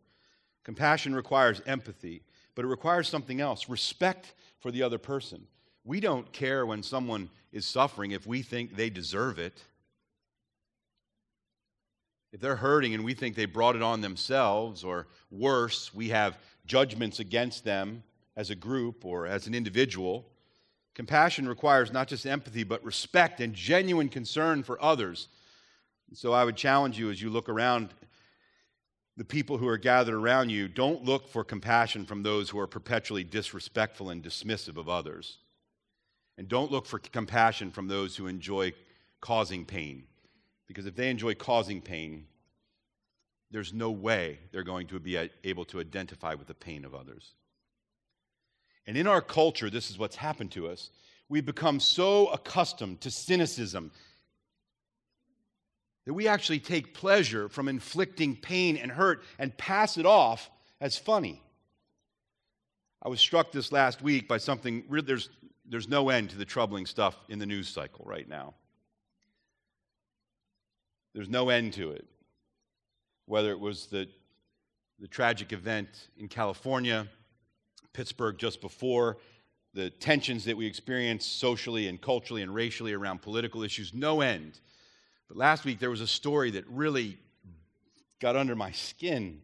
Compassion 0.63 1.13
requires 1.13 1.61
empathy, 1.67 2.23
but 2.55 2.65
it 2.65 2.69
requires 2.69 3.07
something 3.07 3.41
else 3.41 3.69
respect 3.69 4.33
for 4.59 4.71
the 4.71 4.83
other 4.83 4.97
person. 4.97 5.47
We 5.85 5.99
don't 5.99 6.31
care 6.31 6.65
when 6.65 6.83
someone 6.83 7.29
is 7.51 7.65
suffering 7.65 8.11
if 8.11 8.25
we 8.25 8.41
think 8.41 8.75
they 8.75 8.89
deserve 8.89 9.39
it. 9.39 9.61
If 12.31 12.39
they're 12.39 12.55
hurting 12.55 12.93
and 12.93 13.03
we 13.03 13.13
think 13.13 13.35
they 13.35 13.45
brought 13.45 13.75
it 13.75 13.83
on 13.83 14.01
themselves, 14.01 14.83
or 14.83 15.07
worse, 15.29 15.93
we 15.93 16.09
have 16.09 16.39
judgments 16.65 17.19
against 17.19 17.63
them 17.63 18.03
as 18.35 18.49
a 18.49 18.55
group 18.55 19.05
or 19.05 19.27
as 19.27 19.45
an 19.45 19.53
individual. 19.53 20.25
Compassion 20.95 21.47
requires 21.47 21.91
not 21.91 22.07
just 22.07 22.25
empathy, 22.25 22.63
but 22.63 22.83
respect 22.83 23.39
and 23.39 23.53
genuine 23.53 24.09
concern 24.09 24.63
for 24.63 24.81
others. 24.81 25.27
So 26.13 26.33
I 26.33 26.43
would 26.43 26.55
challenge 26.55 26.97
you 26.97 27.11
as 27.11 27.21
you 27.21 27.29
look 27.29 27.49
around 27.49 27.89
the 29.15 29.25
people 29.25 29.57
who 29.57 29.67
are 29.67 29.77
gathered 29.77 30.15
around 30.15 30.49
you, 30.49 30.67
don't 30.67 31.03
look 31.03 31.27
for 31.27 31.43
compassion 31.43 32.05
from 32.05 32.23
those 32.23 32.49
who 32.49 32.59
are 32.59 32.67
perpetually 32.67 33.23
disrespectful 33.23 34.09
and 34.09 34.23
dismissive 34.23 34.77
of 34.77 34.89
others. 34.89 35.37
And 36.37 36.47
don't 36.47 36.71
look 36.71 36.87
for 36.87 36.97
compassion 36.97 37.69
from 37.69 37.87
those 37.87 38.15
who 38.15 38.25
enjoy 38.25 38.73
causing 39.21 39.65
pain. 39.65 40.05
Because 40.67 40.87
if 40.87 40.95
they 40.95 41.11
enjoy 41.11 41.35
causing 41.35 41.79
pain, 41.79 42.25
there's 43.51 43.71
no 43.71 43.91
way 43.91 44.39
they're 44.51 44.63
going 44.63 44.87
to 44.87 44.99
be 44.99 45.29
able 45.43 45.65
to 45.65 45.79
identify 45.79 46.33
with 46.33 46.47
the 46.47 46.55
pain 46.55 46.83
of 46.83 46.95
others. 46.95 47.33
And 48.87 48.97
in 48.97 49.05
our 49.05 49.21
culture, 49.21 49.69
this 49.69 49.91
is 49.91 49.99
what's 49.99 50.15
happened 50.15 50.51
to 50.53 50.67
us. 50.67 50.89
We've 51.29 51.45
become 51.45 51.79
so 51.79 52.27
accustomed 52.27 53.01
to 53.01 53.11
cynicism 53.11 53.91
that 56.05 56.13
we 56.13 56.27
actually 56.27 56.59
take 56.59 56.93
pleasure 56.93 57.47
from 57.49 57.67
inflicting 57.67 58.35
pain 58.35 58.77
and 58.77 58.91
hurt 58.91 59.23
and 59.39 59.57
pass 59.57 59.97
it 59.97 60.05
off 60.05 60.49
as 60.81 60.97
funny. 60.97 61.41
I 63.01 63.09
was 63.09 63.19
struck 63.19 63.51
this 63.51 63.71
last 63.71 64.01
week 64.01 64.27
by 64.27 64.37
something, 64.37 64.83
there's, 64.89 65.29
there's 65.65 65.87
no 65.87 66.09
end 66.09 66.29
to 66.31 66.37
the 66.37 66.45
troubling 66.45 66.85
stuff 66.85 67.15
in 67.29 67.39
the 67.39 67.45
news 67.45 67.69
cycle 67.69 68.05
right 68.05 68.27
now. 68.27 68.53
There's 71.13 71.29
no 71.29 71.49
end 71.49 71.73
to 71.73 71.91
it. 71.91 72.05
Whether 73.25 73.51
it 73.51 73.59
was 73.59 73.87
the, 73.87 74.07
the 74.99 75.07
tragic 75.07 75.53
event 75.53 76.09
in 76.17 76.27
California, 76.27 77.07
Pittsburgh 77.93 78.37
just 78.37 78.59
before, 78.59 79.17
the 79.73 79.89
tensions 79.89 80.45
that 80.45 80.57
we 80.57 80.65
experience 80.65 81.25
socially 81.25 81.87
and 81.87 82.01
culturally 82.01 82.41
and 82.41 82.53
racially 82.53 82.93
around 82.93 83.21
political 83.21 83.63
issues, 83.63 83.93
no 83.93 84.21
end. 84.21 84.59
But 85.33 85.39
last 85.39 85.65
week 85.65 85.79
there 85.79 85.89
was 85.89 86.01
a 86.01 86.05
story 86.05 86.51
that 86.51 86.67
really 86.67 87.17
got 88.21 88.35
under 88.35 88.55
my 88.55 88.71
skin. 88.71 89.41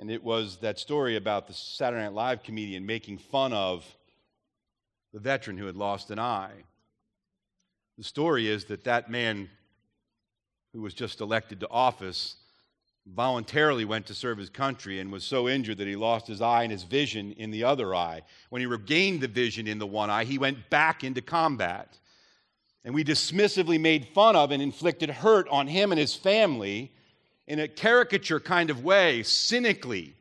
And 0.00 0.10
it 0.10 0.24
was 0.24 0.56
that 0.56 0.80
story 0.80 1.14
about 1.14 1.46
the 1.46 1.52
Saturday 1.52 2.02
Night 2.02 2.14
Live 2.14 2.42
comedian 2.42 2.84
making 2.84 3.18
fun 3.18 3.52
of 3.52 3.86
the 5.12 5.20
veteran 5.20 5.56
who 5.56 5.66
had 5.66 5.76
lost 5.76 6.10
an 6.10 6.18
eye. 6.18 6.64
The 7.96 8.02
story 8.02 8.48
is 8.48 8.64
that 8.64 8.82
that 8.82 9.08
man 9.08 9.48
who 10.72 10.82
was 10.82 10.94
just 10.94 11.20
elected 11.20 11.60
to 11.60 11.70
office 11.70 12.34
voluntarily 13.06 13.84
went 13.84 14.06
to 14.06 14.14
serve 14.14 14.38
his 14.38 14.50
country 14.50 14.98
and 14.98 15.12
was 15.12 15.22
so 15.22 15.48
injured 15.48 15.78
that 15.78 15.86
he 15.86 15.94
lost 15.94 16.26
his 16.26 16.40
eye 16.40 16.64
and 16.64 16.72
his 16.72 16.82
vision 16.82 17.30
in 17.34 17.52
the 17.52 17.62
other 17.62 17.94
eye. 17.94 18.22
When 18.50 18.58
he 18.58 18.66
regained 18.66 19.20
the 19.20 19.28
vision 19.28 19.68
in 19.68 19.78
the 19.78 19.86
one 19.86 20.10
eye, 20.10 20.24
he 20.24 20.38
went 20.38 20.70
back 20.70 21.04
into 21.04 21.22
combat. 21.22 22.00
And 22.84 22.94
we 22.94 23.04
dismissively 23.04 23.80
made 23.80 24.08
fun 24.08 24.34
of 24.34 24.50
and 24.50 24.62
inflicted 24.62 25.10
hurt 25.10 25.48
on 25.48 25.66
him 25.66 25.92
and 25.92 25.98
his 25.98 26.14
family 26.14 26.92
in 27.46 27.60
a 27.60 27.68
caricature 27.68 28.40
kind 28.40 28.70
of 28.70 28.84
way, 28.84 29.22
cynically. 29.22 30.14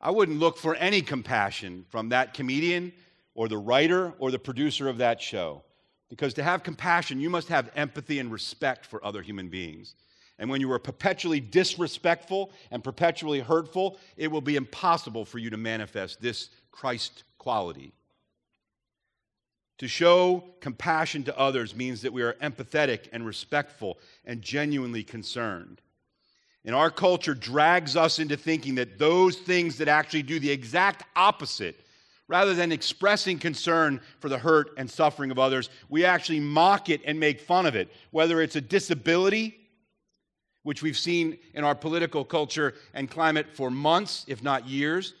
I 0.00 0.10
wouldn't 0.10 0.38
look 0.38 0.56
for 0.56 0.74
any 0.76 1.02
compassion 1.02 1.84
from 1.88 2.08
that 2.08 2.34
comedian 2.34 2.92
or 3.34 3.48
the 3.48 3.58
writer 3.58 4.14
or 4.18 4.30
the 4.30 4.38
producer 4.38 4.88
of 4.88 4.98
that 4.98 5.20
show. 5.20 5.62
Because 6.08 6.34
to 6.34 6.42
have 6.42 6.62
compassion, 6.62 7.20
you 7.20 7.30
must 7.30 7.48
have 7.48 7.70
empathy 7.76 8.18
and 8.18 8.32
respect 8.32 8.86
for 8.86 9.04
other 9.04 9.22
human 9.22 9.48
beings. 9.48 9.94
And 10.38 10.48
when 10.48 10.60
you 10.60 10.72
are 10.72 10.78
perpetually 10.78 11.38
disrespectful 11.38 12.50
and 12.70 12.82
perpetually 12.82 13.40
hurtful, 13.40 13.98
it 14.16 14.28
will 14.28 14.40
be 14.40 14.56
impossible 14.56 15.24
for 15.24 15.38
you 15.38 15.50
to 15.50 15.56
manifest 15.56 16.20
this 16.20 16.48
Christ 16.72 17.24
quality. 17.38 17.92
To 19.80 19.88
show 19.88 20.44
compassion 20.60 21.24
to 21.24 21.38
others 21.38 21.74
means 21.74 22.02
that 22.02 22.12
we 22.12 22.20
are 22.20 22.34
empathetic 22.34 23.08
and 23.14 23.24
respectful 23.24 23.98
and 24.26 24.42
genuinely 24.42 25.02
concerned. 25.02 25.80
And 26.66 26.74
our 26.74 26.90
culture 26.90 27.32
drags 27.32 27.96
us 27.96 28.18
into 28.18 28.36
thinking 28.36 28.74
that 28.74 28.98
those 28.98 29.38
things 29.38 29.78
that 29.78 29.88
actually 29.88 30.22
do 30.22 30.38
the 30.38 30.50
exact 30.50 31.04
opposite, 31.16 31.80
rather 32.28 32.52
than 32.52 32.72
expressing 32.72 33.38
concern 33.38 34.02
for 34.18 34.28
the 34.28 34.36
hurt 34.36 34.72
and 34.76 34.90
suffering 34.90 35.30
of 35.30 35.38
others, 35.38 35.70
we 35.88 36.04
actually 36.04 36.40
mock 36.40 36.90
it 36.90 37.00
and 37.06 37.18
make 37.18 37.40
fun 37.40 37.64
of 37.64 37.74
it. 37.74 37.90
Whether 38.10 38.42
it's 38.42 38.56
a 38.56 38.60
disability 38.60 39.56
which 40.62 40.82
we've 40.82 40.98
seen 40.98 41.38
in 41.54 41.64
our 41.64 41.74
political 41.74 42.22
culture 42.22 42.74
and 42.92 43.10
climate 43.10 43.46
for 43.54 43.70
months, 43.70 44.26
if 44.28 44.42
not 44.42 44.68
years. 44.68 45.14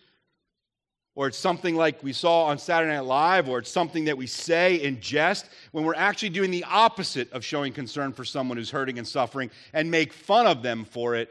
Or 1.20 1.26
it's 1.26 1.36
something 1.36 1.74
like 1.76 2.02
we 2.02 2.14
saw 2.14 2.44
on 2.44 2.56
Saturday 2.56 2.94
Night 2.94 3.04
Live, 3.04 3.46
or 3.50 3.58
it's 3.58 3.70
something 3.70 4.06
that 4.06 4.16
we 4.16 4.26
say 4.26 4.76
in 4.76 5.02
jest 5.02 5.50
when 5.70 5.84
we're 5.84 5.94
actually 5.94 6.30
doing 6.30 6.50
the 6.50 6.64
opposite 6.64 7.30
of 7.32 7.44
showing 7.44 7.74
concern 7.74 8.14
for 8.14 8.24
someone 8.24 8.56
who's 8.56 8.70
hurting 8.70 8.96
and 8.96 9.06
suffering 9.06 9.50
and 9.74 9.90
make 9.90 10.14
fun 10.14 10.46
of 10.46 10.62
them 10.62 10.82
for 10.82 11.14
it. 11.14 11.28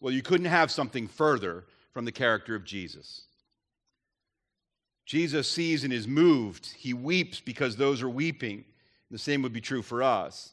Well, 0.00 0.12
you 0.12 0.22
couldn't 0.22 0.46
have 0.46 0.72
something 0.72 1.06
further 1.06 1.62
from 1.92 2.04
the 2.04 2.10
character 2.10 2.56
of 2.56 2.64
Jesus. 2.64 3.22
Jesus 5.06 5.46
sees 5.46 5.84
and 5.84 5.92
is 5.92 6.08
moved. 6.08 6.74
He 6.76 6.92
weeps 6.92 7.38
because 7.38 7.76
those 7.76 8.02
are 8.02 8.10
weeping. 8.10 8.64
The 9.12 9.18
same 9.18 9.40
would 9.42 9.52
be 9.52 9.60
true 9.60 9.82
for 9.82 10.02
us. 10.02 10.52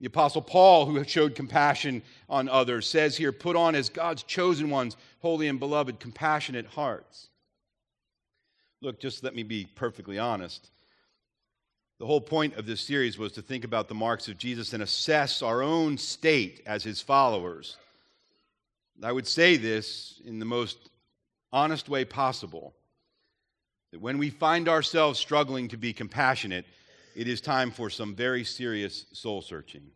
The 0.00 0.08
Apostle 0.08 0.42
Paul, 0.42 0.86
who 0.86 1.04
showed 1.04 1.36
compassion 1.36 2.02
on 2.28 2.48
others, 2.48 2.88
says 2.88 3.16
here, 3.16 3.30
put 3.30 3.54
on 3.54 3.76
as 3.76 3.88
God's 3.88 4.24
chosen 4.24 4.70
ones, 4.70 4.96
holy 5.20 5.46
and 5.46 5.60
beloved, 5.60 6.00
compassionate 6.00 6.66
hearts. 6.66 7.28
Look, 8.80 9.00
just 9.00 9.24
let 9.24 9.34
me 9.34 9.42
be 9.42 9.66
perfectly 9.74 10.18
honest. 10.18 10.70
The 11.98 12.06
whole 12.06 12.20
point 12.20 12.54
of 12.54 12.64
this 12.64 12.80
series 12.80 13.18
was 13.18 13.32
to 13.32 13.42
think 13.42 13.64
about 13.64 13.88
the 13.88 13.94
marks 13.94 14.28
of 14.28 14.38
Jesus 14.38 14.72
and 14.72 14.82
assess 14.82 15.42
our 15.42 15.62
own 15.62 15.98
state 15.98 16.62
as 16.64 16.84
his 16.84 17.00
followers. 17.00 17.76
I 19.02 19.10
would 19.10 19.26
say 19.26 19.56
this 19.56 20.20
in 20.24 20.38
the 20.38 20.44
most 20.44 20.90
honest 21.52 21.88
way 21.88 22.04
possible 22.04 22.74
that 23.90 24.00
when 24.00 24.18
we 24.18 24.30
find 24.30 24.68
ourselves 24.68 25.18
struggling 25.18 25.68
to 25.68 25.76
be 25.76 25.92
compassionate, 25.92 26.66
it 27.16 27.26
is 27.26 27.40
time 27.40 27.72
for 27.72 27.90
some 27.90 28.14
very 28.14 28.44
serious 28.44 29.06
soul 29.12 29.42
searching 29.42 29.90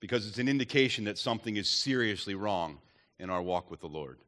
because 0.00 0.26
it's 0.26 0.38
an 0.38 0.48
indication 0.48 1.04
that 1.04 1.18
something 1.18 1.56
is 1.56 1.68
seriously 1.68 2.34
wrong 2.34 2.78
in 3.18 3.28
our 3.28 3.42
walk 3.42 3.70
with 3.70 3.80
the 3.80 3.86
Lord. 3.86 4.18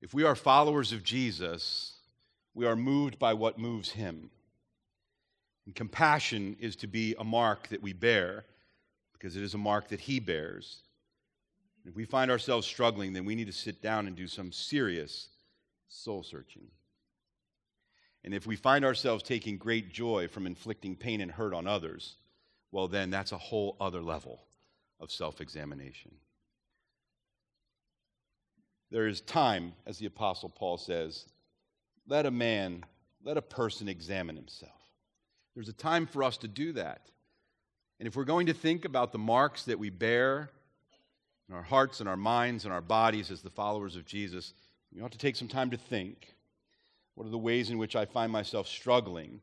If 0.00 0.14
we 0.14 0.24
are 0.24 0.34
followers 0.34 0.92
of 0.92 1.02
Jesus, 1.02 1.94
we 2.54 2.66
are 2.66 2.76
moved 2.76 3.18
by 3.18 3.34
what 3.34 3.58
moves 3.58 3.90
him. 3.90 4.30
And 5.66 5.74
compassion 5.74 6.56
is 6.58 6.76
to 6.76 6.86
be 6.86 7.14
a 7.18 7.24
mark 7.24 7.68
that 7.68 7.82
we 7.82 7.92
bear 7.92 8.44
because 9.12 9.36
it 9.36 9.42
is 9.42 9.54
a 9.54 9.58
mark 9.58 9.88
that 9.88 10.00
he 10.00 10.18
bears. 10.18 10.78
If 11.84 11.94
we 11.94 12.04
find 12.04 12.30
ourselves 12.30 12.66
struggling, 12.66 13.12
then 13.12 13.24
we 13.24 13.34
need 13.34 13.46
to 13.46 13.52
sit 13.52 13.82
down 13.82 14.06
and 14.06 14.16
do 14.16 14.26
some 14.26 14.52
serious 14.52 15.28
soul 15.88 16.22
searching. 16.22 16.68
And 18.24 18.34
if 18.34 18.46
we 18.46 18.56
find 18.56 18.84
ourselves 18.84 19.22
taking 19.22 19.56
great 19.56 19.92
joy 19.92 20.28
from 20.28 20.46
inflicting 20.46 20.96
pain 20.96 21.20
and 21.20 21.30
hurt 21.30 21.54
on 21.54 21.66
others, 21.66 22.16
well, 22.72 22.88
then 22.88 23.10
that's 23.10 23.32
a 23.32 23.38
whole 23.38 23.76
other 23.80 24.02
level 24.02 24.44
of 24.98 25.10
self 25.10 25.40
examination. 25.40 26.12
There 28.90 29.06
is 29.06 29.20
time, 29.20 29.74
as 29.86 29.98
the 29.98 30.06
Apostle 30.06 30.48
Paul 30.48 30.76
says, 30.76 31.26
let 32.08 32.26
a 32.26 32.30
man, 32.30 32.84
let 33.24 33.36
a 33.36 33.42
person 33.42 33.88
examine 33.88 34.36
himself. 34.36 34.72
There's 35.54 35.68
a 35.68 35.72
time 35.72 36.06
for 36.06 36.22
us 36.24 36.36
to 36.38 36.48
do 36.48 36.72
that. 36.72 37.02
And 37.98 38.08
if 38.08 38.16
we're 38.16 38.24
going 38.24 38.46
to 38.46 38.54
think 38.54 38.84
about 38.84 39.12
the 39.12 39.18
marks 39.18 39.64
that 39.64 39.78
we 39.78 39.90
bear 39.90 40.50
in 41.48 41.54
our 41.54 41.62
hearts 41.62 42.00
and 42.00 42.08
our 42.08 42.16
minds 42.16 42.64
and 42.64 42.72
our 42.72 42.80
bodies 42.80 43.30
as 43.30 43.42
the 43.42 43.50
followers 43.50 43.94
of 43.94 44.06
Jesus, 44.06 44.54
we 44.92 45.02
ought 45.02 45.12
to 45.12 45.18
take 45.18 45.36
some 45.36 45.48
time 45.48 45.70
to 45.70 45.76
think. 45.76 46.34
What 47.14 47.26
are 47.26 47.30
the 47.30 47.38
ways 47.38 47.70
in 47.70 47.78
which 47.78 47.94
I 47.94 48.06
find 48.06 48.32
myself 48.32 48.66
struggling 48.66 49.40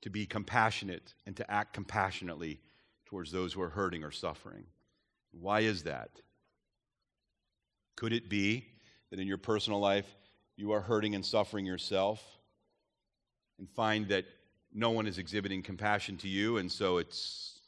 to 0.00 0.10
be 0.10 0.26
compassionate 0.26 1.14
and 1.26 1.36
to 1.36 1.50
act 1.50 1.74
compassionately 1.74 2.60
towards 3.04 3.30
those 3.30 3.52
who 3.52 3.60
are 3.62 3.68
hurting 3.68 4.02
or 4.02 4.10
suffering? 4.10 4.64
Why 5.32 5.60
is 5.60 5.82
that? 5.82 6.10
Could 7.98 8.12
it 8.12 8.28
be 8.28 8.64
that 9.10 9.18
in 9.18 9.26
your 9.26 9.38
personal 9.38 9.80
life 9.80 10.06
you 10.56 10.70
are 10.70 10.80
hurting 10.80 11.16
and 11.16 11.26
suffering 11.26 11.66
yourself 11.66 12.22
and 13.58 13.68
find 13.68 14.06
that 14.06 14.24
no 14.72 14.90
one 14.90 15.08
is 15.08 15.18
exhibiting 15.18 15.64
compassion 15.64 16.16
to 16.18 16.28
you, 16.28 16.58
and 16.58 16.70
so 16.70 16.98
it's 16.98 17.58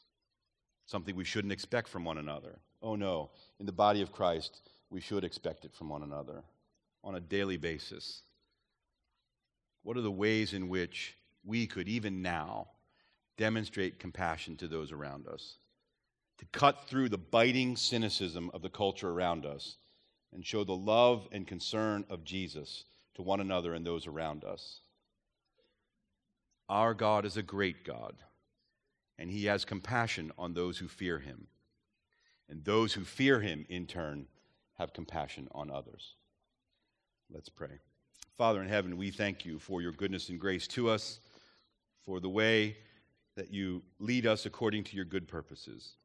something 0.85 1.17
we 1.17 1.25
shouldn't 1.25 1.51
expect 1.51 1.89
from 1.89 2.05
one 2.05 2.17
another. 2.17 2.59
Oh 2.81 2.95
no, 2.95 3.31
in 3.59 3.65
the 3.65 3.73
body 3.73 4.01
of 4.01 4.13
Christ, 4.13 4.61
we 4.89 5.01
should 5.01 5.25
expect 5.25 5.65
it 5.65 5.73
from 5.73 5.89
one 5.89 6.01
another 6.01 6.43
on 7.03 7.15
a 7.15 7.19
daily 7.19 7.57
basis. 7.57 8.21
What 9.83 9.97
are 9.97 10.01
the 10.01 10.09
ways 10.09 10.53
in 10.53 10.69
which 10.69 11.13
we 11.43 11.67
could, 11.67 11.89
even 11.89 12.21
now, 12.21 12.69
demonstrate 13.35 13.99
compassion 13.99 14.55
to 14.55 14.69
those 14.69 14.93
around 14.93 15.27
us? 15.27 15.57
To 16.37 16.45
cut 16.53 16.87
through 16.87 17.09
the 17.09 17.17
biting 17.17 17.75
cynicism 17.75 18.49
of 18.53 18.61
the 18.61 18.69
culture 18.69 19.09
around 19.09 19.45
us 19.45 19.75
and 20.33 20.45
show 20.45 20.63
the 20.63 20.75
love 20.75 21.27
and 21.31 21.45
concern 21.45 22.05
of 22.09 22.23
Jesus 22.23 22.85
to 23.15 23.21
one 23.21 23.41
another 23.41 23.73
and 23.73 23.85
those 23.85 24.07
around 24.07 24.43
us. 24.43 24.81
Our 26.69 26.93
God 26.93 27.25
is 27.25 27.35
a 27.35 27.43
great 27.43 27.83
God, 27.83 28.15
and 29.19 29.29
He 29.29 29.45
has 29.45 29.65
compassion 29.65 30.31
on 30.37 30.53
those 30.53 30.77
who 30.77 30.87
fear 30.87 31.19
Him. 31.19 31.47
And 32.47 32.63
those 32.63 32.93
who 32.93 33.03
fear 33.03 33.39
Him, 33.39 33.65
in 33.69 33.85
turn, 33.87 34.27
have 34.77 34.93
compassion 34.93 35.47
on 35.51 35.69
others. 35.69 36.15
Let's 37.29 37.49
pray. 37.49 37.79
Father 38.37 38.61
in 38.61 38.67
heaven, 38.67 38.97
we 38.97 39.11
thank 39.11 39.45
you 39.45 39.59
for 39.59 39.81
your 39.81 39.91
goodness 39.91 40.29
and 40.29 40.39
grace 40.39 40.67
to 40.69 40.89
us, 40.89 41.19
for 42.03 42.19
the 42.19 42.29
way 42.29 42.77
that 43.35 43.51
you 43.51 43.83
lead 43.99 44.25
us 44.25 44.45
according 44.45 44.83
to 44.85 44.95
your 44.95 45.05
good 45.05 45.27
purposes. 45.27 45.95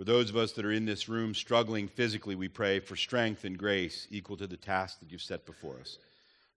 For 0.00 0.04
those 0.04 0.30
of 0.30 0.36
us 0.38 0.52
that 0.52 0.64
are 0.64 0.72
in 0.72 0.86
this 0.86 1.10
room 1.10 1.34
struggling 1.34 1.86
physically, 1.86 2.34
we 2.34 2.48
pray 2.48 2.80
for 2.80 2.96
strength 2.96 3.44
and 3.44 3.58
grace 3.58 4.08
equal 4.10 4.38
to 4.38 4.46
the 4.46 4.56
task 4.56 4.98
that 5.00 5.12
you've 5.12 5.20
set 5.20 5.44
before 5.44 5.78
us. 5.78 5.98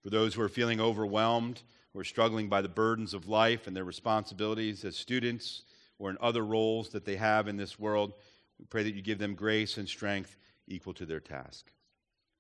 For 0.02 0.10
those 0.10 0.34
who 0.34 0.42
are 0.42 0.48
feeling 0.48 0.80
overwhelmed, 0.80 1.62
are 1.94 2.06
struggling 2.06 2.48
by 2.48 2.62
the 2.62 2.70
burdens 2.70 3.14
of 3.14 3.28
life 3.28 3.68
and 3.68 3.76
their 3.76 3.84
responsibilities 3.84 4.86
as 4.86 4.96
students 4.96 5.64
or 6.00 6.10
in 6.10 6.18
other 6.22 6.46
roles 6.46 6.88
that 6.92 7.04
they 7.04 7.18
have 7.18 7.50
in 7.50 7.58
this 7.58 7.78
world, 7.78 8.14
we 8.60 8.64
pray 8.64 8.82
that 8.84 8.96
you 8.96 9.02
give 9.02 9.20
them 9.20 9.36
grace 9.36 9.78
and 9.78 9.90
strength 9.90 10.38
equal 10.70 10.94
to 10.94 11.06
their 11.06 11.20
task. 11.20 11.70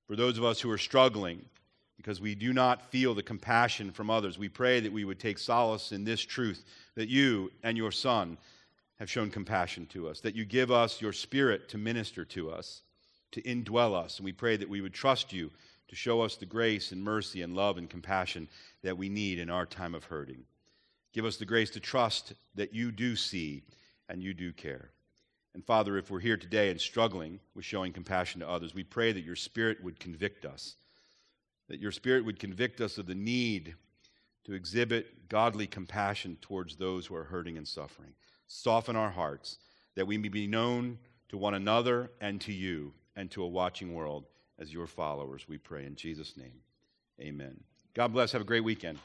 For 0.08 0.16
those 0.16 0.38
of 0.38 0.46
us 0.46 0.62
who 0.62 0.72
are 0.72 0.78
struggling 0.78 1.44
because 1.98 2.22
we 2.22 2.34
do 2.34 2.54
not 2.54 2.92
feel 2.92 3.14
the 3.14 3.22
compassion 3.22 3.92
from 3.92 4.10
others, 4.10 4.40
we 4.40 4.48
pray 4.48 4.80
that 4.80 4.94
we 4.94 5.04
would 5.04 5.20
take 5.20 5.38
solace 5.38 5.92
in 5.92 6.06
this 6.06 6.22
truth 6.22 6.64
that 6.96 7.10
you 7.10 7.52
and 7.62 7.78
your 7.78 7.92
Son 7.92 8.38
have 9.04 9.10
shown 9.10 9.30
compassion 9.30 9.86
to 9.88 10.08
us, 10.08 10.22
that 10.22 10.34
you 10.34 10.46
give 10.46 10.72
us 10.72 11.02
your 11.02 11.12
Spirit 11.12 11.68
to 11.68 11.78
minister 11.78 12.24
to 12.24 12.50
us, 12.50 12.84
to 13.34 13.42
indwell 13.42 13.94
us. 13.94 14.18
And 14.18 14.24
we 14.24 14.32
pray 14.32 14.56
that 14.56 14.70
we 14.70 14.80
would 14.80 14.94
trust 14.94 15.34
you 15.34 15.52
to 15.90 15.96
show 15.96 16.22
us 16.22 16.38
the 16.38 16.46
grace 16.46 16.94
and 16.94 17.04
mercy 17.04 17.42
and 17.42 17.54
love 17.54 17.78
and 17.78 17.90
compassion 17.90 18.48
that 18.82 18.98
we 18.98 19.10
need 19.10 19.40
in 19.40 19.50
our 19.50 19.66
time 19.66 19.94
of 19.94 20.06
hurting. 20.06 20.46
Give 21.12 21.26
us 21.26 21.36
the 21.36 21.44
grace 21.46 21.70
to 21.72 21.82
trust 21.82 22.32
that 22.56 22.74
you 22.74 22.94
do 22.94 23.18
see 23.18 23.64
and 24.08 24.24
you 24.24 24.34
do 24.34 24.54
care. 24.54 24.92
And 25.54 25.66
Father, 25.66 25.98
if 25.98 26.10
we're 26.10 26.22
here 26.22 26.38
today 26.38 26.70
and 26.70 26.80
struggling 26.80 27.42
with 27.56 27.66
showing 27.66 27.92
compassion 27.92 28.40
to 28.40 28.50
others, 28.50 28.74
we 28.74 28.86
pray 28.86 29.12
that 29.12 29.26
your 29.26 29.36
Spirit 29.36 29.84
would 29.84 30.00
convict 30.00 30.46
us, 30.46 30.78
that 31.68 31.82
your 31.82 31.92
Spirit 31.92 32.24
would 32.24 32.40
convict 32.40 32.80
us 32.80 32.98
of 32.98 33.08
the 33.08 33.16
need 33.16 33.76
to 34.46 34.54
exhibit 34.54 35.28
godly 35.28 35.68
compassion 35.68 36.38
towards 36.40 36.78
those 36.78 37.06
who 37.06 37.16
are 37.16 37.26
hurting 37.26 37.58
and 37.58 37.68
suffering. 37.68 38.14
Soften 38.56 38.96
our 38.96 39.10
hearts 39.10 39.58
that 39.96 40.06
we 40.06 40.16
may 40.16 40.30
be 40.30 40.46
known 40.46 41.00
to 41.30 41.38
one 41.38 41.56
another 41.56 42.12
and 42.22 42.40
to 42.42 42.54
you 42.54 42.94
and 43.16 43.32
to 43.32 43.42
a 43.42 43.48
watching 43.48 43.96
world 43.96 44.26
as 44.60 44.72
your 44.72 44.86
followers, 44.86 45.48
we 45.50 45.58
pray 45.58 45.86
in 45.86 45.96
Jesus' 45.96 46.38
name. 46.38 46.62
Amen. 47.20 47.60
God 47.96 48.14
bless. 48.14 48.32
Have 48.32 48.42
a 48.42 48.46
great 48.46 48.64
weekend. 48.64 49.00